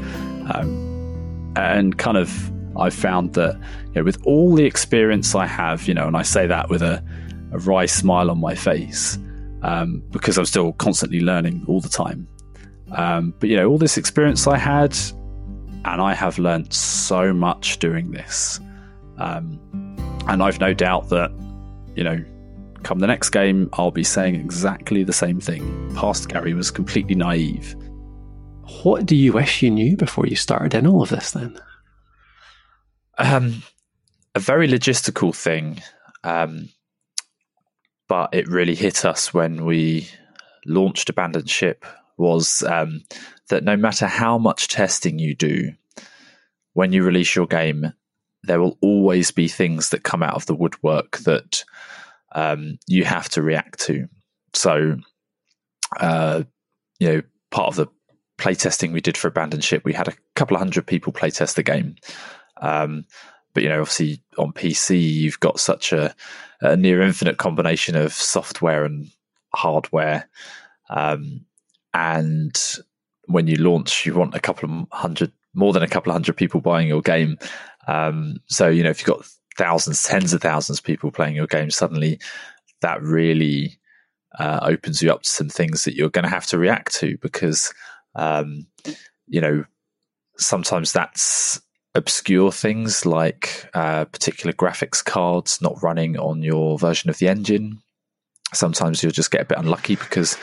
Um, 0.55 1.53
and 1.57 1.99
kind 1.99 2.17
of, 2.17 2.53
I 2.77 2.91
found 2.91 3.35
that, 3.35 3.57
you 3.87 3.93
know, 3.97 4.05
with 4.05 4.25
all 4.25 4.55
the 4.55 4.65
experience 4.65 5.35
I 5.35 5.47
have, 5.47 5.89
you 5.89 5.95
know, 5.95 6.07
and 6.07 6.17
I 6.17 6.23
say 6.23 6.47
that 6.47 6.69
with 6.69 6.83
a, 6.83 7.03
a 7.53 7.59
wry 7.59 7.87
smile 7.87 8.31
on 8.31 8.39
my 8.39 8.55
face, 8.55 9.19
um, 9.63 10.03
because 10.11 10.39
I'm 10.39 10.45
still 10.45 10.73
constantly 10.75 11.21
learning 11.21 11.65
all 11.67 11.81
the 11.81 11.89
time. 11.89 12.29
Um, 12.93 13.35
but, 13.41 13.49
you 13.49 13.57
know, 13.57 13.69
all 13.69 13.79
this 13.79 13.97
experience 13.97 14.47
I 14.47 14.59
had, 14.59 14.97
and 15.85 16.01
I 16.01 16.15
have 16.15 16.39
learned 16.39 16.73
so 16.73 17.33
much 17.33 17.79
doing 17.79 18.11
this. 18.11 18.61
Um, 19.19 19.59
and 20.29 20.43
I've 20.43 20.61
no 20.61 20.75
doubt 20.75 21.09
that, 21.09 21.31
you 21.97 22.05
know, 22.05 22.23
come 22.83 22.99
the 22.99 23.07
next 23.07 23.31
game, 23.31 23.69
I'll 23.75 23.91
be 23.91 24.05
saying 24.05 24.35
exactly 24.35 25.05
the 25.05 25.13
same 25.13 25.41
thing. 25.41 25.95
Past 25.95 26.29
Gary 26.29 26.55
was 26.55 26.71
completely 26.71 27.15
naive. 27.15 27.75
What 28.83 29.07
do 29.07 29.17
you 29.17 29.33
wish 29.33 29.63
you 29.63 29.71
knew 29.71 29.97
before 29.97 30.27
you 30.27 30.37
started 30.37 30.75
in 30.75 30.87
all 30.87 31.03
of 31.03 31.09
this 31.09 31.33
then? 31.33 31.59
Um, 33.19 33.63
a 34.35 34.41
very 34.41 34.67
logistical 34.69 35.35
thing, 35.35 35.83
um, 36.25 36.69
but 38.13 38.35
it 38.35 38.47
really 38.47 38.75
hit 38.75 39.07
us 39.07 39.33
when 39.33 39.65
we 39.65 40.07
launched 40.67 41.09
Abandon 41.09 41.47
Ship 41.47 41.83
was 42.19 42.63
um, 42.65 43.01
that 43.49 43.65
no 43.65 43.75
matter 43.75 44.07
how 44.07 44.37
much 44.37 44.69
testing 44.69 45.19
you 45.19 45.35
do, 45.35 45.73
when 46.75 46.93
you 46.93 47.05
release 47.05 47.35
your 47.35 47.47
game, 47.47 47.95
there 48.43 48.61
will 48.61 48.77
always 48.83 49.31
be 49.31 49.49
things 49.49 49.89
that 49.89 50.03
come 50.03 50.23
out 50.23 50.35
of 50.35 50.45
the 50.45 50.55
woodwork 50.55 51.17
that 51.21 51.65
um, 52.35 52.79
you 52.87 53.03
have 53.05 53.31
to 53.31 53.41
react 53.41 53.81
to. 53.87 54.07
So, 54.53 54.97
uh, 55.99 56.43
you 57.01 57.09
know, 57.09 57.23
part 57.51 57.69
of 57.69 57.77
the 57.77 57.87
playtesting 58.37 58.93
we 58.93 59.01
did 59.01 59.17
for 59.17 59.29
Abandon 59.29 59.63
Ship, 59.63 59.83
we 59.87 59.95
had 59.95 60.09
a 60.09 60.17
couple 60.37 60.55
of 60.55 60.61
hundred 60.61 60.87
people 60.87 61.15
playtest 61.15 61.55
the 61.55 61.63
game. 61.63 61.97
Um, 62.61 63.07
but 63.55 63.63
you 63.63 63.69
know, 63.69 63.81
obviously 63.81 64.23
on 64.39 64.53
PC, 64.53 65.01
you've 65.01 65.41
got 65.41 65.61
such 65.61 65.93
a, 65.93 66.15
a 66.61 66.77
near 66.77 67.03
infinite 67.03 67.39
combination 67.39 67.97
of 67.97 68.13
software 68.13 68.85
and 68.85 69.11
hardware. 69.55 70.29
Um, 70.89 71.45
and 71.95 72.59
when 73.27 73.47
you 73.47 73.57
launch, 73.57 74.07
you 74.07 74.15
want 74.15 74.35
a 74.35 74.41
couple 74.41 74.71
of 74.71 74.87
hundred, 74.91 75.33
more 75.55 75.73
than 75.73 75.83
a 75.83 75.89
couple 75.89 76.11
of 76.11 76.15
hundred 76.15 76.37
people 76.37 76.61
buying 76.61 76.89
your 76.89 77.03
game. 77.03 77.39
Um, 77.87 78.39
so 78.47 78.69
you 78.69 78.83
know, 78.83 78.91
if 78.91 79.01
you've 79.01 79.17
got 79.17 79.27
thousands, 79.57 80.03
tens 80.03 80.33
of 80.33 80.41
thousands 80.41 80.79
of 80.79 80.85
people 80.85 81.11
playing 81.11 81.37
your 81.37 81.47
game, 81.47 81.71
suddenly 81.71 82.19
that 82.81 83.03
really 83.03 83.79
uh, 84.39 84.61
opens 84.63 85.03
you 85.03 85.11
up 85.13 85.23
to 85.23 85.29
some 85.29 85.49
things 85.49 85.85
that 85.85 85.95
you're 85.95 86.11
going 86.11 86.25
to 86.25 86.29
have 86.29 86.47
to 86.47 86.59
react 86.59 86.95
to 86.95 87.19
because, 87.19 87.73
um, 88.15 88.67
you 89.27 89.41
know, 89.41 89.65
sometimes 90.37 90.93
that's 90.93 91.61
obscure 91.95 92.51
things 92.51 93.05
like 93.05 93.69
uh, 93.75 94.05
particular 94.07 94.53
graphics 94.53 95.05
cards 95.05 95.61
not 95.61 95.83
running 95.83 96.19
on 96.19 96.43
your 96.43 96.79
version 96.79 97.11
of 97.11 97.19
the 97.19 97.29
engine. 97.29 97.83
Sometimes 98.55 99.03
you'll 99.03 99.13
just 99.13 99.31
get 99.31 99.43
a 99.43 99.47
bit 99.47 99.59
unlucky 99.59 99.97
because, 99.97 100.37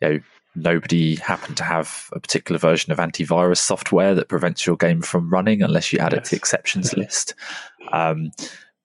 you 0.00 0.08
know, 0.08 0.20
nobody 0.54 1.16
happened 1.16 1.56
to 1.58 1.62
have 1.62 2.08
a 2.12 2.20
particular 2.20 2.58
version 2.58 2.92
of 2.92 2.98
antivirus 2.98 3.58
software 3.58 4.14
that 4.14 4.28
prevents 4.28 4.66
your 4.66 4.76
game 4.76 5.02
from 5.02 5.30
running 5.30 5.62
unless 5.62 5.92
you 5.92 5.98
add 5.98 6.12
yes. 6.12 6.20
it 6.20 6.24
to 6.24 6.30
the 6.30 6.36
exceptions 6.36 6.96
list. 6.96 7.34
Um, 7.92 8.30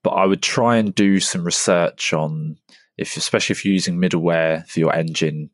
but 0.04 0.12
I 0.12 0.26
would 0.26 0.41
try 0.41 0.78
and 0.78 0.93
do 0.93 1.19
some 1.19 1.43
research 1.43 2.13
on 2.13 2.58
if, 2.97 3.15
especially 3.17 3.54
if 3.54 3.63
you're 3.63 3.74
using 3.74 3.97
middleware 3.97 4.67
for 4.67 4.80
your 4.80 4.93
engine, 4.93 5.50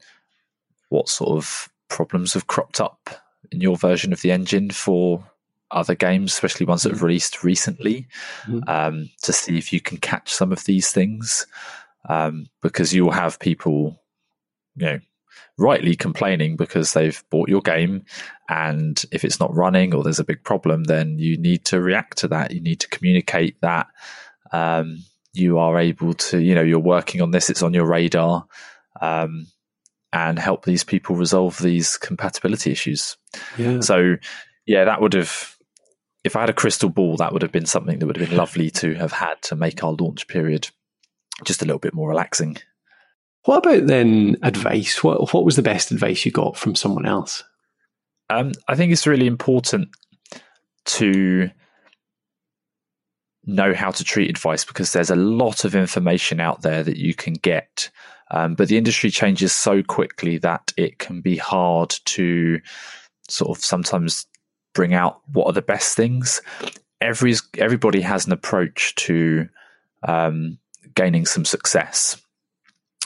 what 0.89 1.09
sort 1.09 1.37
of 1.37 1.69
problems 1.89 2.33
have 2.33 2.47
cropped 2.47 2.81
up 2.81 3.09
in 3.51 3.61
your 3.61 3.77
version 3.77 4.11
of 4.11 4.21
the 4.21 4.31
engine 4.31 4.71
for 4.71 5.23
other 5.71 5.95
games, 5.95 6.32
especially 6.32 6.65
ones 6.65 6.84
that 6.84 6.91
have 6.91 7.03
released 7.03 7.43
recently, 7.43 8.08
mm-hmm. 8.45 8.67
um, 8.67 9.10
to 9.23 9.34
see 9.34 9.58
if 9.58 9.73
you 9.73 9.82
can 9.82 9.97
catch 9.97 10.34
some 10.34 10.51
of 10.51 10.63
these 10.65 10.91
things. 10.91 11.47
Um, 12.10 12.47
because 12.62 12.93
you'll 12.93 13.12
have 13.12 13.38
people, 13.38 13.99
you 14.77 14.86
know, 14.86 14.99
rightly 15.58 15.95
complaining 15.95 16.56
because 16.56 16.93
they've 16.93 17.23
bought 17.30 17.49
your 17.49 17.62
game 17.62 18.06
and 18.47 19.03
if 19.12 19.25
it's 19.25 19.39
not 19.39 19.56
running 19.56 19.93
or 19.93 20.03
there's 20.03 20.19
a 20.19 20.23
big 20.23 20.43
problem 20.43 20.84
then 20.84 21.17
you 21.17 21.36
need 21.38 21.65
to 21.65 21.82
react 21.82 22.19
to 22.19 22.27
that 22.27 22.51
you 22.51 22.62
need 22.62 22.80
to 22.80 22.88
communicate 22.89 23.60
that 23.62 23.88
um, 24.51 25.03
you 25.34 25.58
are 25.58 25.80
able 25.80 26.13
to 26.13 26.39
you 26.39 26.53
know 26.53 26.62
you're 26.62 26.80
working 26.80 27.21
on 27.21 27.32
this 27.32 27.49
it's 27.49 27.63
on 27.63 27.73
your 27.73 27.86
radar 27.86 28.45
um, 29.01 29.47
and 30.13 30.38
help 30.38 30.63
these 30.63 30.84
people 30.84 31.15
resolve 31.15 31.58
these 31.60 31.97
compatibility 31.97 32.71
issues 32.71 33.17
yeah. 33.58 33.80
so 33.80 34.15
yeah 34.67 34.86
that 34.86 35.01
would 35.01 35.13
have 35.13 35.56
if 36.27 36.35
i 36.35 36.41
had 36.41 36.49
a 36.49 36.53
crystal 36.53 36.89
ball 36.89 37.17
that 37.17 37.33
would 37.33 37.41
have 37.41 37.51
been 37.51 37.65
something 37.65 37.97
that 37.97 38.05
would 38.05 38.17
have 38.17 38.29
been 38.29 38.37
lovely 38.37 38.69
to 38.69 38.93
have 38.93 39.11
had 39.11 39.41
to 39.41 39.55
make 39.55 39.83
our 39.83 39.93
launch 39.93 40.27
period 40.27 40.69
just 41.43 41.61
a 41.63 41.65
little 41.65 41.79
bit 41.79 41.93
more 41.93 42.09
relaxing 42.09 42.57
what 43.47 43.65
about 43.65 43.87
then 43.87 44.35
advice? 44.43 45.01
What 45.01 45.33
what 45.33 45.45
was 45.45 45.55
the 45.55 45.61
best 45.61 45.89
advice 45.91 46.25
you 46.25 46.33
got 46.33 46.57
from 46.57 46.75
someone 46.75 47.05
else? 47.05 47.45
Um, 48.29 48.51
I 48.67 48.75
think 48.75 48.91
it's 48.91 49.07
really 49.07 49.25
important 49.25 49.87
to 50.85 51.49
know 53.45 53.73
how 53.73 53.91
to 53.91 54.03
treat 54.03 54.29
advice 54.29 54.65
because 54.65 54.91
there's 54.91 55.09
a 55.09 55.15
lot 55.15 55.63
of 55.63 55.75
information 55.75 56.41
out 56.41 56.61
there 56.61 56.83
that 56.83 56.97
you 56.97 57.13
can 57.13 57.33
get. 57.35 57.89
Um, 58.31 58.55
but 58.55 58.67
the 58.67 58.77
industry 58.77 59.09
changes 59.09 59.53
so 59.53 59.81
quickly 59.81 60.37
that 60.39 60.73
it 60.75 60.99
can 60.99 61.21
be 61.21 61.37
hard 61.37 61.95
to 62.03 62.59
sort 63.29 63.57
of 63.57 63.63
sometimes 63.63 64.25
bring 64.77 64.93
out 64.93 65.21
what 65.33 65.47
are 65.47 65.53
the 65.53 65.61
best 65.63 65.97
things. 65.97 66.39
Every 67.01 67.33
everybody 67.57 67.99
has 68.01 68.27
an 68.27 68.31
approach 68.31 68.93
to 68.95 69.49
um, 70.07 70.59
gaining 70.93 71.25
some 71.25 71.45
success. 71.45 72.21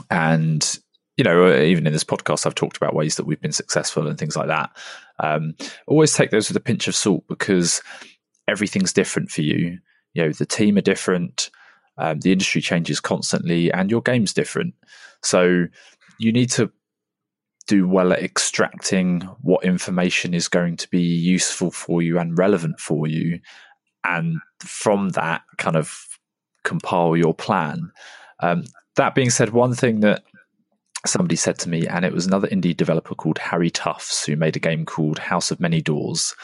And 0.10 0.78
you 1.16 1.24
know, 1.24 1.56
even 1.56 1.88
in 1.88 1.94
this 1.94 2.04
podcast, 2.04 2.46
I've 2.46 2.56
talked 2.56 2.76
about 2.76 2.94
ways 2.94 3.16
that 3.16 3.26
we've 3.26 3.40
been 3.40 3.54
successful 3.54 4.06
and 4.06 4.18
things 4.18 4.36
like 4.36 4.48
that. 4.48 4.72
Um, 5.20 5.56
always 5.88 6.14
take 6.14 6.32
those 6.32 6.50
with 6.50 6.58
a 6.58 6.62
pinch 6.62 6.90
of 6.90 6.96
salt 6.96 7.24
because 7.30 7.82
everything's 8.50 8.92
different 8.92 9.32
for 9.32 9.42
you. 9.42 9.80
You 10.14 10.24
know, 10.24 10.32
the 10.34 10.46
team 10.46 10.78
are 10.78 10.82
different, 10.82 11.52
um, 11.98 12.20
the 12.20 12.34
industry 12.34 12.60
changes 12.60 13.00
constantly, 13.00 13.72
and 13.72 13.90
your 13.90 14.02
game's 14.02 14.34
different. 14.34 14.74
So 15.24 15.68
you 16.20 16.34
need 16.34 16.50
to 16.52 16.70
do 17.72 17.88
well 17.88 18.12
at 18.12 18.22
extracting 18.22 19.22
what 19.42 19.64
information 19.64 20.34
is 20.34 20.50
going 20.50 20.76
to 20.76 20.90
be 20.90 21.02
useful 21.02 21.72
for 21.72 22.02
you 22.02 22.20
and 22.20 22.38
relevant 22.38 22.80
for 22.82 23.08
you, 23.08 23.40
and 24.04 24.40
from 24.60 25.10
that, 25.12 25.44
kind 25.58 25.78
of 25.78 26.20
compile 26.66 27.16
your 27.16 27.34
plan. 27.34 27.90
Um, 28.42 28.66
that 28.98 29.16
being 29.16 29.30
said, 29.30 29.52
one 29.52 29.74
thing 29.74 30.02
that 30.02 30.24
somebody 31.06 31.38
said 31.38 31.58
to 31.60 31.70
me, 31.70 31.88
and 31.88 32.04
it 32.04 32.12
was 32.12 32.28
another 32.28 32.50
indie 32.50 32.76
developer 32.76 33.16
called 33.16 33.38
Harry 33.38 33.72
Tuffs 33.72 34.26
who 34.26 34.36
made 34.36 34.58
a 34.58 34.60
game 34.60 34.86
called 34.86 35.18
House 35.18 35.50
of 35.50 35.62
Many 35.62 35.82
Doors. 35.82 36.36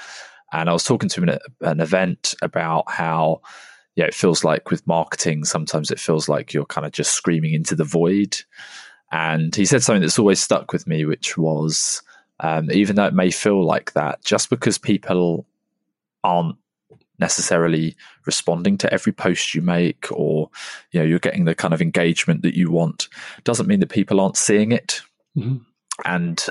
And 0.53 0.69
I 0.69 0.73
was 0.73 0.85
talking 0.85 1.09
to 1.09 1.21
him 1.21 1.29
at 1.29 1.41
an 1.59 1.81
event 1.81 2.35
about 2.41 2.89
how, 2.89 3.41
yeah, 3.97 4.05
it 4.05 4.15
feels 4.15 4.45
like 4.45 4.71
with 4.71 4.87
marketing, 4.87 5.43
sometimes 5.43 5.91
it 5.91 5.99
feels 5.99 6.29
like 6.29 6.53
you're 6.53 6.65
kind 6.65 6.87
of 6.87 6.93
just 6.93 7.11
screaming 7.11 7.53
into 7.53 7.75
the 7.75 7.83
void. 7.83 8.37
And 9.11 9.55
he 9.55 9.65
said 9.65 9.83
something 9.83 10.01
that's 10.01 10.19
always 10.19 10.39
stuck 10.39 10.73
with 10.73 10.87
me, 10.87 11.05
which 11.05 11.37
was 11.37 12.01
um, 12.39 12.69
even 12.71 12.95
though 12.95 13.05
it 13.05 13.13
may 13.13 13.31
feel 13.31 13.63
like 13.63 13.93
that, 13.93 14.23
just 14.23 14.49
because 14.49 14.77
people 14.77 15.45
aren't 16.23 16.57
necessarily 17.19 17.95
responding 18.25 18.77
to 18.77 18.93
every 18.93 19.11
post 19.11 19.55
you 19.55 19.61
make 19.61 20.07
or 20.11 20.51
you 20.91 20.99
know 20.99 21.05
you're 21.05 21.17
getting 21.17 21.45
the 21.45 21.55
kind 21.55 21.73
of 21.73 21.81
engagement 21.81 22.43
that 22.43 22.55
you 22.55 22.69
want 22.69 23.07
doesn't 23.43 23.65
mean 23.67 23.79
that 23.79 23.89
people 23.89 24.19
aren't 24.19 24.37
seeing 24.37 24.71
it. 24.71 25.01
Mm-hmm. 25.35 25.57
and 26.05 26.47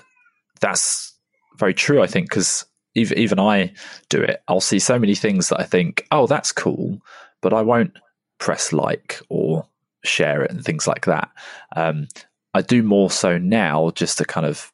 that's 0.60 1.12
very 1.56 1.74
true 1.74 2.00
i 2.00 2.06
think 2.06 2.28
because 2.28 2.66
even, 2.94 3.18
even 3.18 3.40
i 3.40 3.72
do 4.08 4.20
it. 4.22 4.44
I'll 4.46 4.60
see 4.60 4.78
so 4.78 4.96
many 4.96 5.16
things 5.16 5.48
that 5.48 5.58
i 5.58 5.64
think 5.64 6.06
oh 6.12 6.28
that's 6.28 6.52
cool 6.52 7.00
but 7.40 7.52
i 7.52 7.62
won't 7.62 7.96
press 8.38 8.72
like 8.72 9.20
or 9.28 9.66
share 10.04 10.42
it 10.42 10.50
and 10.50 10.64
things 10.64 10.86
like 10.86 11.06
that. 11.06 11.30
Um, 11.74 12.08
i 12.56 12.62
do 12.62 12.82
more 12.82 13.10
so 13.10 13.38
now 13.38 13.90
just 13.94 14.18
to 14.18 14.24
kind 14.24 14.46
of 14.46 14.72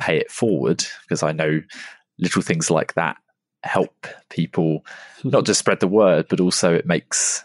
pay 0.00 0.16
it 0.18 0.30
forward 0.30 0.84
because 1.02 1.22
i 1.22 1.32
know 1.32 1.60
little 2.18 2.42
things 2.42 2.70
like 2.70 2.94
that 2.94 3.16
help 3.64 4.06
people 4.28 4.84
not 5.24 5.44
just 5.44 5.58
spread 5.58 5.80
the 5.80 5.88
word, 5.88 6.26
but 6.28 6.40
also 6.40 6.74
it 6.74 6.86
makes 6.86 7.44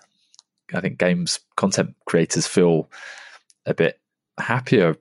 I 0.74 0.82
think 0.82 1.00
games 1.00 1.40
content 1.56 1.96
creators 2.06 2.46
feel 2.46 2.90
a 3.66 3.74
bit 3.74 4.00
happier 4.38 4.96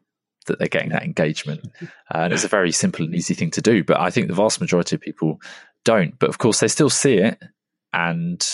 that 0.47 0.59
they're 0.59 0.69
getting 0.69 0.91
that 0.91 1.03
engagement. 1.03 1.69
Uh, 1.83 1.87
and 2.11 2.33
it's 2.33 2.45
a 2.45 2.49
very 2.49 2.73
simple 2.73 3.05
and 3.05 3.15
easy 3.15 3.35
thing 3.35 3.51
to 3.51 3.61
do. 3.61 3.85
But 3.85 4.01
I 4.01 4.11
think 4.11 4.29
the 4.29 4.35
vast 4.35 4.61
majority 4.63 4.97
of 4.97 5.03
people 5.03 5.41
don't. 5.85 6.19
But 6.19 6.31
of 6.31 6.39
course, 6.39 6.61
they 6.61 6.69
still 6.69 6.89
see 6.89 7.19
it, 7.19 7.39
and 7.93 8.47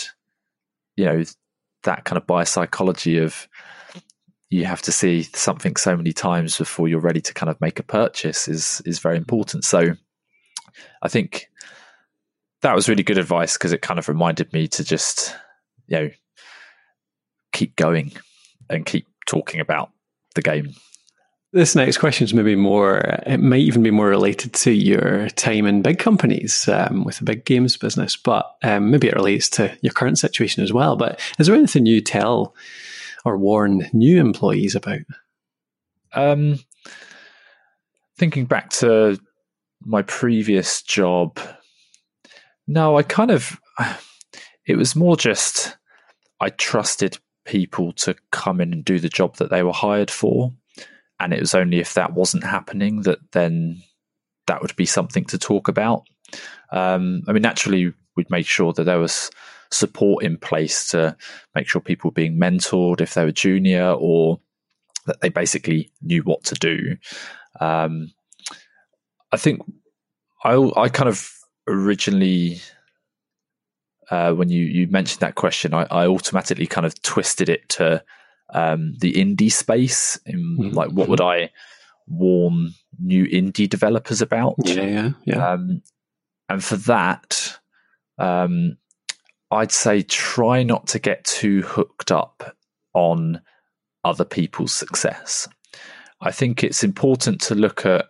you 0.97 1.05
know 1.05 1.23
that 1.83 2.03
kind 2.03 2.17
of 2.17 2.27
biopsychology 2.27 3.23
of 3.23 3.47
you 4.49 4.65
have 4.65 4.81
to 4.83 4.91
see 4.91 5.23
something 5.23 5.75
so 5.75 5.95
many 5.97 6.13
times 6.13 6.57
before 6.57 6.87
you're 6.87 6.99
ready 6.99 7.21
to 7.21 7.33
kind 7.33 7.49
of 7.49 7.59
make 7.61 7.79
a 7.79 7.83
purchase 7.83 8.47
is 8.47 8.81
is 8.85 8.99
very 8.99 9.17
important. 9.17 9.63
So 9.63 9.95
I 11.01 11.07
think 11.07 11.49
that 12.61 12.75
was 12.75 12.89
really 12.89 13.03
good 13.03 13.17
advice 13.17 13.53
because 13.53 13.73
it 13.73 13.81
kind 13.81 13.99
of 13.99 14.07
reminded 14.07 14.51
me 14.53 14.67
to 14.69 14.83
just 14.83 15.35
you 15.87 15.97
know 15.97 16.09
keep 17.51 17.75
going 17.75 18.11
and 18.69 18.85
keep 18.85 19.07
talking 19.27 19.59
about 19.59 19.91
the 20.35 20.41
game. 20.41 20.75
This 21.53 21.73
next 21.73 21.99
question 21.99 22.25
is 22.25 22.33
maybe 22.33 22.55
more, 22.57 22.97
it 23.25 23.37
might 23.37 23.61
even 23.61 23.81
be 23.81 23.89
more 23.89 24.09
related 24.09 24.51
to 24.55 24.71
your 24.71 25.29
time 25.29 25.65
in 25.65 25.81
big 25.81 25.99
companies 25.99 26.67
um, 26.67 27.05
with 27.05 27.19
the 27.19 27.23
big 27.23 27.45
games 27.45 27.77
business, 27.77 28.17
but 28.17 28.57
um, 28.61 28.91
maybe 28.91 29.07
it 29.07 29.15
relates 29.15 29.47
to 29.51 29.73
your 29.81 29.93
current 29.93 30.19
situation 30.19 30.65
as 30.65 30.73
well. 30.73 30.97
But 30.97 31.17
is 31.39 31.47
there 31.47 31.55
anything 31.55 31.85
you 31.85 32.01
tell 32.01 32.53
or 33.25 33.37
warn 33.37 33.89
new 33.91 34.19
employees 34.19 34.75
about? 34.75 34.99
Um, 36.13 36.59
thinking 38.17 38.45
back 38.45 38.69
to 38.71 39.19
my 39.83 40.03
previous 40.03 40.81
job, 40.81 41.39
no, 42.67 42.97
I 42.97 43.03
kind 43.03 43.31
of, 43.31 43.59
it 44.65 44.77
was 44.77 44.95
more 44.95 45.17
just 45.17 45.75
I 46.39 46.49
trusted 46.49 47.17
people 47.45 47.93
to 47.93 48.15
come 48.31 48.59
in 48.61 48.73
and 48.73 48.83
do 48.83 48.99
the 48.99 49.09
job 49.09 49.37
that 49.37 49.49
they 49.49 49.63
were 49.63 49.73
hired 49.73 50.11
for. 50.11 50.53
And 51.19 51.33
it 51.33 51.39
was 51.39 51.55
only 51.55 51.79
if 51.79 51.93
that 51.93 52.13
wasn't 52.13 52.43
happening 52.43 53.01
that 53.03 53.19
then 53.31 53.81
that 54.47 54.61
would 54.61 54.75
be 54.75 54.85
something 54.85 55.25
to 55.25 55.37
talk 55.37 55.67
about. 55.67 56.03
Um, 56.71 57.23
I 57.27 57.31
mean, 57.31 57.41
naturally, 57.41 57.93
we'd 58.15 58.29
make 58.29 58.45
sure 58.45 58.73
that 58.73 58.83
there 58.83 58.99
was 58.99 59.31
support 59.71 60.23
in 60.23 60.37
place 60.37 60.87
to 60.89 61.15
make 61.53 61.67
sure 61.67 61.81
people 61.81 62.09
were 62.09 62.15
being 62.15 62.37
mentored 62.37 63.01
if 63.01 63.13
they 63.13 63.25
were 63.25 63.31
junior 63.31 63.91
or 63.91 64.39
that 65.05 65.21
they 65.21 65.29
basically 65.29 65.91
knew 66.01 66.21
what 66.23 66.43
to 66.43 66.55
do. 66.55 66.97
Um, 67.59 68.11
I 69.31 69.37
think 69.37 69.61
I, 70.43 70.55
I 70.75 70.89
kind 70.89 71.09
of 71.09 71.31
originally 71.67 72.59
uh, 74.09 74.31
when 74.33 74.49
you 74.49 74.63
you 74.63 74.87
mentioned 74.87 75.21
that 75.21 75.35
question, 75.35 75.73
I, 75.73 75.83
I, 75.89 76.07
automatically 76.07 76.67
kind 76.67 76.85
of 76.85 77.01
twisted 77.01 77.49
it 77.49 77.67
to 77.69 78.03
um, 78.53 78.93
the 78.99 79.13
indie 79.13 79.51
space. 79.51 80.19
In, 80.25 80.57
mm-hmm. 80.59 80.75
Like, 80.75 80.91
what 80.91 81.09
would 81.09 81.21
I 81.21 81.49
warn 82.07 82.73
new 82.99 83.25
indie 83.25 83.69
developers 83.69 84.21
about? 84.21 84.55
Yeah, 84.63 84.83
yeah, 84.83 85.11
yeah. 85.25 85.47
Um, 85.47 85.81
and 86.49 86.63
for 86.63 86.75
that, 86.77 87.57
um, 88.19 88.77
I'd 89.51 89.71
say 89.71 90.01
try 90.01 90.63
not 90.63 90.87
to 90.87 90.99
get 90.99 91.23
too 91.23 91.61
hooked 91.61 92.11
up 92.11 92.55
on 92.93 93.41
other 94.03 94.25
people's 94.25 94.73
success. 94.73 95.47
I 96.21 96.31
think 96.31 96.63
it's 96.63 96.83
important 96.83 97.41
to 97.41 97.55
look 97.55 97.85
at 97.85 98.07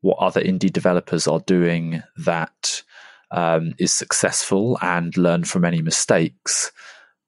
what 0.00 0.18
other 0.18 0.40
indie 0.40 0.72
developers 0.72 1.26
are 1.26 1.40
doing 1.40 2.02
that 2.18 2.82
um, 3.30 3.74
is 3.78 3.92
successful 3.92 4.78
and 4.82 5.16
learn 5.16 5.44
from 5.44 5.64
any 5.64 5.82
mistakes, 5.82 6.70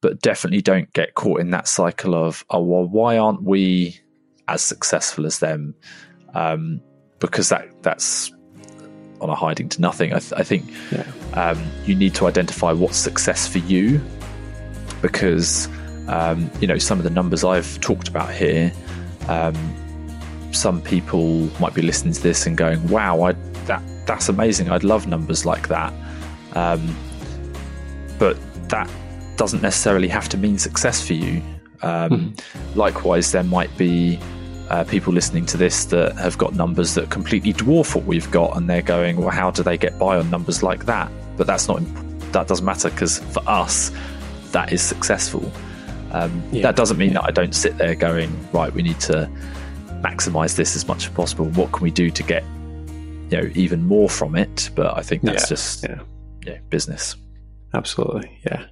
but 0.01 0.21
definitely 0.21 0.63
don't 0.63 0.93
get 0.93 1.15
caught 1.15 1.41
in 1.41 1.51
that 1.51 1.67
cycle 1.67 2.15
of, 2.15 2.45
oh, 2.51 2.63
well, 2.63 2.87
why 2.87 3.19
aren't 3.19 3.43
we 3.43 3.99
as 4.47 4.63
successful 4.63 5.27
as 5.27 5.41
them? 5.41 5.75
Um, 6.35 6.81
because 7.19 7.49
that 7.49 7.67
that's 7.83 8.31
on 9.21 9.31
a 9.31 9.35
hiding 9.35 9.69
to 9.71 9.81
nothing. 9.81 10.13
I, 10.13 10.19
th- 10.19 10.33
I 10.37 10.43
think 10.43 10.71
yeah. 10.93 11.05
um, 11.35 11.65
you 11.85 11.95
need 11.95 12.15
to 12.17 12.27
identify 12.27 12.73
what's 12.73 12.97
success 12.97 13.47
for 13.47 13.59
you, 13.59 14.01
because 15.03 15.69
um, 16.09 16.51
you 16.61 16.67
know 16.67 16.79
some 16.79 16.99
of 16.99 17.05
the 17.05 17.11
numbers 17.11 17.45
I've 17.45 17.81
talked 17.81 18.09
about 18.09 18.33
here. 18.33 18.73
Um, 19.29 19.55
some 20.51 20.81
people 20.81 21.51
might 21.61 21.75
be 21.75 21.83
listening 21.83 22.15
to 22.15 22.23
this 22.23 22.47
and 22.47 22.57
going, 22.57 22.87
"Wow, 22.89 23.23
I, 23.23 23.33
that 23.67 23.83
that's 24.07 24.29
amazing. 24.29 24.71
I'd 24.71 24.85
love 24.85 25.07
numbers 25.07 25.45
like 25.45 25.69
that. 25.69 25.93
Um, 26.55 26.97
but 28.19 28.37
that 28.71 28.91
doesn't 29.37 29.63
necessarily 29.63 30.09
have 30.09 30.29
to 30.31 30.37
mean 30.37 30.59
success 30.59 31.07
for 31.07 31.13
you. 31.13 31.43
Um, 31.83 32.11
mm. 32.11 32.77
Likewise, 32.77 33.31
there 33.31 33.45
might 33.45 33.75
be 33.79 34.19
uh, 34.71 34.85
people 34.85 35.13
listening 35.13 35.47
to 35.47 35.57
this 35.57 35.87
that 35.87 36.17
have 36.17 36.39
got 36.39 36.55
numbers 36.55 36.95
that 36.95 37.11
completely 37.11 37.53
dwarf 37.53 37.95
what 37.95 38.05
we've 38.05 38.31
got, 38.31 38.57
and 38.57 38.69
they're 38.69 38.83
going, 38.83 39.17
"Well, 39.17 39.31
how 39.31 39.51
do 39.51 39.63
they 39.63 39.79
get 39.79 39.99
by 39.99 40.17
on 40.17 40.31
numbers 40.31 40.63
like 40.63 40.87
that?" 40.87 41.11
But 41.37 41.47
that's 41.47 41.69
not 41.69 41.81
that 42.33 42.47
doesn't 42.47 42.65
matter 42.65 42.91
because 42.91 43.19
for 43.19 43.43
us, 43.47 43.91
that 44.53 44.73
is 44.73 44.83
successful. 44.83 45.51
Um, 46.13 46.43
yeah. 46.53 46.63
That 46.63 46.77
doesn't 46.77 46.97
mean 46.99 47.13
that 47.15 47.25
I 47.25 47.31
don't 47.31 47.55
sit 47.55 47.79
there 47.79 47.95
going, 47.95 48.31
"Right, 48.53 48.73
we 48.73 48.83
need 48.83 49.01
to 49.01 49.31
maximize 50.03 50.57
this 50.57 50.77
as 50.77 50.87
much 50.87 51.07
as 51.07 51.13
possible. 51.13 51.47
What 51.47 51.73
can 51.73 51.83
we 51.83 51.91
do 51.91 52.11
to 52.11 52.23
get 52.23 52.45
you 53.31 53.39
know 53.39 53.51
even 53.55 53.87
more 53.87 54.09
from 54.09 54.37
it. 54.37 54.71
But 54.75 54.97
I 54.97 55.03
think 55.03 55.23
that's 55.23 55.45
yeah, 55.45 55.49
just 55.49 55.85
yeah. 55.85 56.01
yeah, 56.47 56.59
business. 56.71 57.17
Absolutely, 57.75 58.39
yeah. 58.47 58.67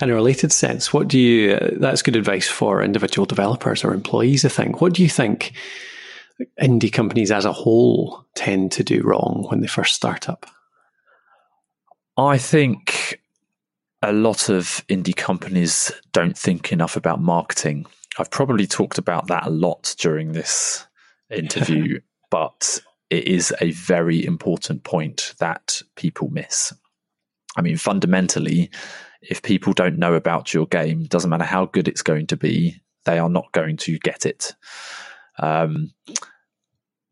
In 0.00 0.10
a 0.10 0.14
related 0.14 0.52
sense, 0.52 0.92
what 0.92 1.08
do 1.08 1.18
you? 1.18 1.54
Uh, 1.54 1.70
that's 1.72 2.02
good 2.02 2.16
advice 2.16 2.48
for 2.48 2.82
individual 2.82 3.26
developers 3.26 3.84
or 3.84 3.92
employees. 3.92 4.44
I 4.44 4.48
think. 4.48 4.80
What 4.80 4.92
do 4.92 5.02
you 5.02 5.08
think 5.08 5.52
indie 6.60 6.92
companies 6.92 7.30
as 7.30 7.44
a 7.44 7.52
whole 7.52 8.24
tend 8.34 8.72
to 8.72 8.84
do 8.84 9.02
wrong 9.02 9.46
when 9.48 9.60
they 9.60 9.66
first 9.66 9.94
start 9.94 10.28
up? 10.28 10.46
I 12.16 12.38
think 12.38 13.20
a 14.02 14.12
lot 14.12 14.48
of 14.48 14.84
indie 14.88 15.16
companies 15.16 15.92
don't 16.12 16.36
think 16.36 16.72
enough 16.72 16.96
about 16.96 17.20
marketing. 17.20 17.86
I've 18.18 18.30
probably 18.30 18.66
talked 18.66 18.98
about 18.98 19.28
that 19.28 19.46
a 19.46 19.50
lot 19.50 19.94
during 19.98 20.32
this 20.32 20.86
interview, 21.30 22.00
but 22.30 22.80
it 23.10 23.26
is 23.26 23.54
a 23.60 23.70
very 23.72 24.24
important 24.24 24.84
point 24.84 25.34
that 25.38 25.82
people 25.96 26.28
miss. 26.30 26.72
I 27.56 27.62
mean, 27.62 27.76
fundamentally, 27.76 28.70
if 29.22 29.42
people 29.42 29.72
don't 29.72 29.98
know 29.98 30.14
about 30.14 30.54
your 30.54 30.66
game, 30.66 31.04
doesn't 31.04 31.30
matter 31.30 31.44
how 31.44 31.66
good 31.66 31.88
it's 31.88 32.02
going 32.02 32.26
to 32.28 32.36
be, 32.36 32.80
they 33.04 33.18
are 33.18 33.28
not 33.28 33.52
going 33.52 33.76
to 33.78 33.98
get 33.98 34.26
it. 34.26 34.54
Um, 35.38 35.92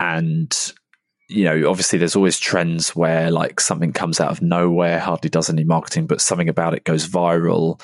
and 0.00 0.72
you 1.28 1.44
know, 1.44 1.68
obviously, 1.68 1.98
there's 1.98 2.16
always 2.16 2.38
trends 2.38 2.96
where 2.96 3.30
like 3.30 3.60
something 3.60 3.92
comes 3.92 4.20
out 4.20 4.30
of 4.30 4.40
nowhere, 4.40 4.98
hardly 4.98 5.28
does 5.28 5.50
any 5.50 5.64
marketing, 5.64 6.06
but 6.06 6.22
something 6.22 6.48
about 6.48 6.74
it 6.74 6.84
goes 6.84 7.06
viral. 7.06 7.80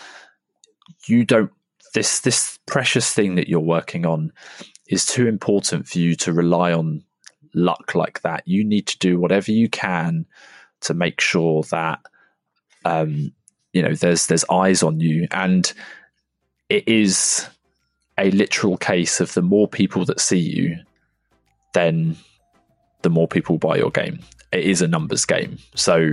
You 1.06 1.24
don't 1.24 1.52
this 1.92 2.20
this 2.20 2.58
precious 2.66 3.12
thing 3.12 3.34
that 3.34 3.48
you're 3.48 3.60
working 3.60 4.06
on 4.06 4.32
is 4.88 5.04
too 5.04 5.26
important 5.26 5.86
for 5.86 5.98
you 5.98 6.14
to 6.16 6.32
rely 6.32 6.72
on 6.72 7.04
luck 7.54 7.94
like 7.94 8.22
that. 8.22 8.46
You 8.46 8.64
need 8.64 8.86
to 8.88 8.98
do 8.98 9.18
whatever 9.18 9.52
you 9.52 9.68
can 9.68 10.26
to 10.82 10.94
make 10.94 11.20
sure 11.20 11.62
that 11.64 12.00
um, 12.84 13.32
you 13.74 13.82
know 13.82 13.94
there's 13.94 14.26
there's 14.28 14.44
eyes 14.50 14.82
on 14.82 15.00
you, 15.00 15.28
and 15.30 15.72
it 16.70 16.88
is 16.88 17.46
a 18.18 18.30
literal 18.30 18.78
case 18.78 19.20
of 19.20 19.34
the 19.34 19.42
more 19.42 19.68
people 19.68 20.06
that 20.06 20.20
see 20.20 20.38
you, 20.38 20.78
then 21.74 22.16
the 23.02 23.10
more 23.10 23.28
people 23.28 23.58
buy 23.58 23.76
your 23.76 23.90
game. 23.90 24.18
It 24.52 24.64
is 24.64 24.80
a 24.80 24.88
numbers 24.88 25.26
game, 25.26 25.58
so 25.74 26.12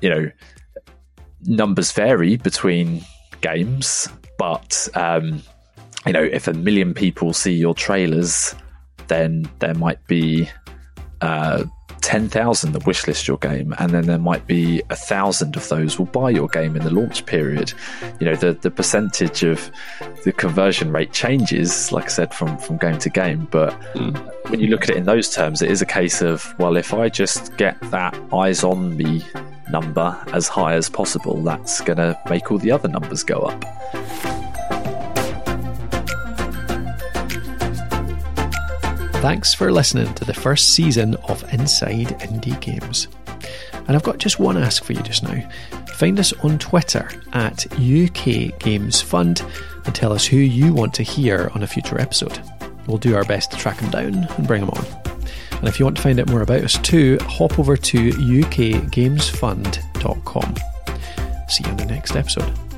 you 0.00 0.10
know 0.10 0.30
numbers 1.44 1.92
vary 1.92 2.36
between 2.36 3.04
games, 3.42 4.08
but 4.38 4.88
um, 4.94 5.40
you 6.06 6.12
know 6.12 6.24
if 6.24 6.48
a 6.48 6.54
million 6.54 6.94
people 6.94 7.32
see 7.32 7.52
your 7.52 7.74
trailers 7.74 8.54
then 9.12 9.48
there 9.58 9.74
might 9.74 10.04
be 10.06 10.48
uh, 11.20 11.64
10,000 12.02 12.72
that 12.72 12.82
wishlist 12.82 13.26
your 13.26 13.38
game, 13.38 13.74
and 13.78 13.92
then 13.92 14.06
there 14.06 14.18
might 14.18 14.46
be 14.46 14.82
a 14.90 14.96
thousand 14.96 15.56
of 15.56 15.66
those 15.68 15.98
will 15.98 16.06
buy 16.06 16.30
your 16.30 16.48
game 16.48 16.76
in 16.76 16.82
the 16.82 16.90
launch 16.90 17.24
period. 17.26 17.72
You 18.20 18.26
know, 18.26 18.34
the, 18.34 18.52
the 18.52 18.70
percentage 18.70 19.44
of 19.44 19.70
the 20.24 20.32
conversion 20.32 20.92
rate 20.92 21.12
changes, 21.12 21.92
like 21.92 22.04
I 22.04 22.08
said, 22.08 22.34
from, 22.34 22.58
from 22.58 22.76
game 22.76 22.98
to 22.98 23.08
game. 23.08 23.48
But 23.50 23.72
mm. 23.94 24.50
when 24.50 24.60
you 24.60 24.66
look 24.66 24.82
at 24.82 24.90
it 24.90 24.96
in 24.96 25.04
those 25.04 25.32
terms, 25.32 25.62
it 25.62 25.70
is 25.70 25.80
a 25.80 25.86
case 25.86 26.20
of, 26.20 26.54
well, 26.58 26.76
if 26.76 26.92
I 26.92 27.08
just 27.08 27.56
get 27.56 27.80
that 27.90 28.18
eyes 28.32 28.64
on 28.64 28.96
me 28.96 29.24
number 29.70 30.22
as 30.32 30.48
high 30.48 30.74
as 30.74 30.90
possible, 30.90 31.40
that's 31.42 31.80
going 31.80 31.98
to 31.98 32.18
make 32.28 32.50
all 32.50 32.58
the 32.58 32.72
other 32.72 32.88
numbers 32.88 33.22
go 33.22 33.40
up. 33.40 34.41
Thanks 39.22 39.54
for 39.54 39.70
listening 39.70 40.12
to 40.14 40.24
the 40.24 40.34
first 40.34 40.70
season 40.70 41.14
of 41.28 41.44
Inside 41.54 42.08
Indie 42.18 42.60
Games. 42.60 43.06
And 43.72 43.90
I've 43.90 44.02
got 44.02 44.18
just 44.18 44.40
one 44.40 44.56
ask 44.56 44.82
for 44.82 44.94
you 44.94 45.02
just 45.02 45.22
now. 45.22 45.48
Find 45.94 46.18
us 46.18 46.32
on 46.42 46.58
Twitter 46.58 47.08
at 47.32 47.64
UK 47.74 48.58
Games 48.58 49.00
Fund 49.00 49.44
and 49.84 49.94
tell 49.94 50.12
us 50.12 50.26
who 50.26 50.38
you 50.38 50.74
want 50.74 50.92
to 50.94 51.04
hear 51.04 51.52
on 51.54 51.62
a 51.62 51.68
future 51.68 52.00
episode. 52.00 52.42
We'll 52.88 52.98
do 52.98 53.14
our 53.14 53.24
best 53.24 53.52
to 53.52 53.56
track 53.56 53.78
them 53.78 53.92
down 53.92 54.24
and 54.24 54.46
bring 54.48 54.66
them 54.66 54.70
on. 54.70 54.84
And 55.52 55.68
if 55.68 55.78
you 55.78 55.86
want 55.86 55.98
to 55.98 56.02
find 56.02 56.18
out 56.18 56.28
more 56.28 56.42
about 56.42 56.64
us 56.64 56.76
too, 56.78 57.16
hop 57.22 57.60
over 57.60 57.76
to 57.76 58.10
ukgamesfund.com. 58.10 60.54
See 61.48 61.62
you 61.62 61.70
in 61.70 61.76
the 61.76 61.86
next 61.86 62.16
episode. 62.16 62.71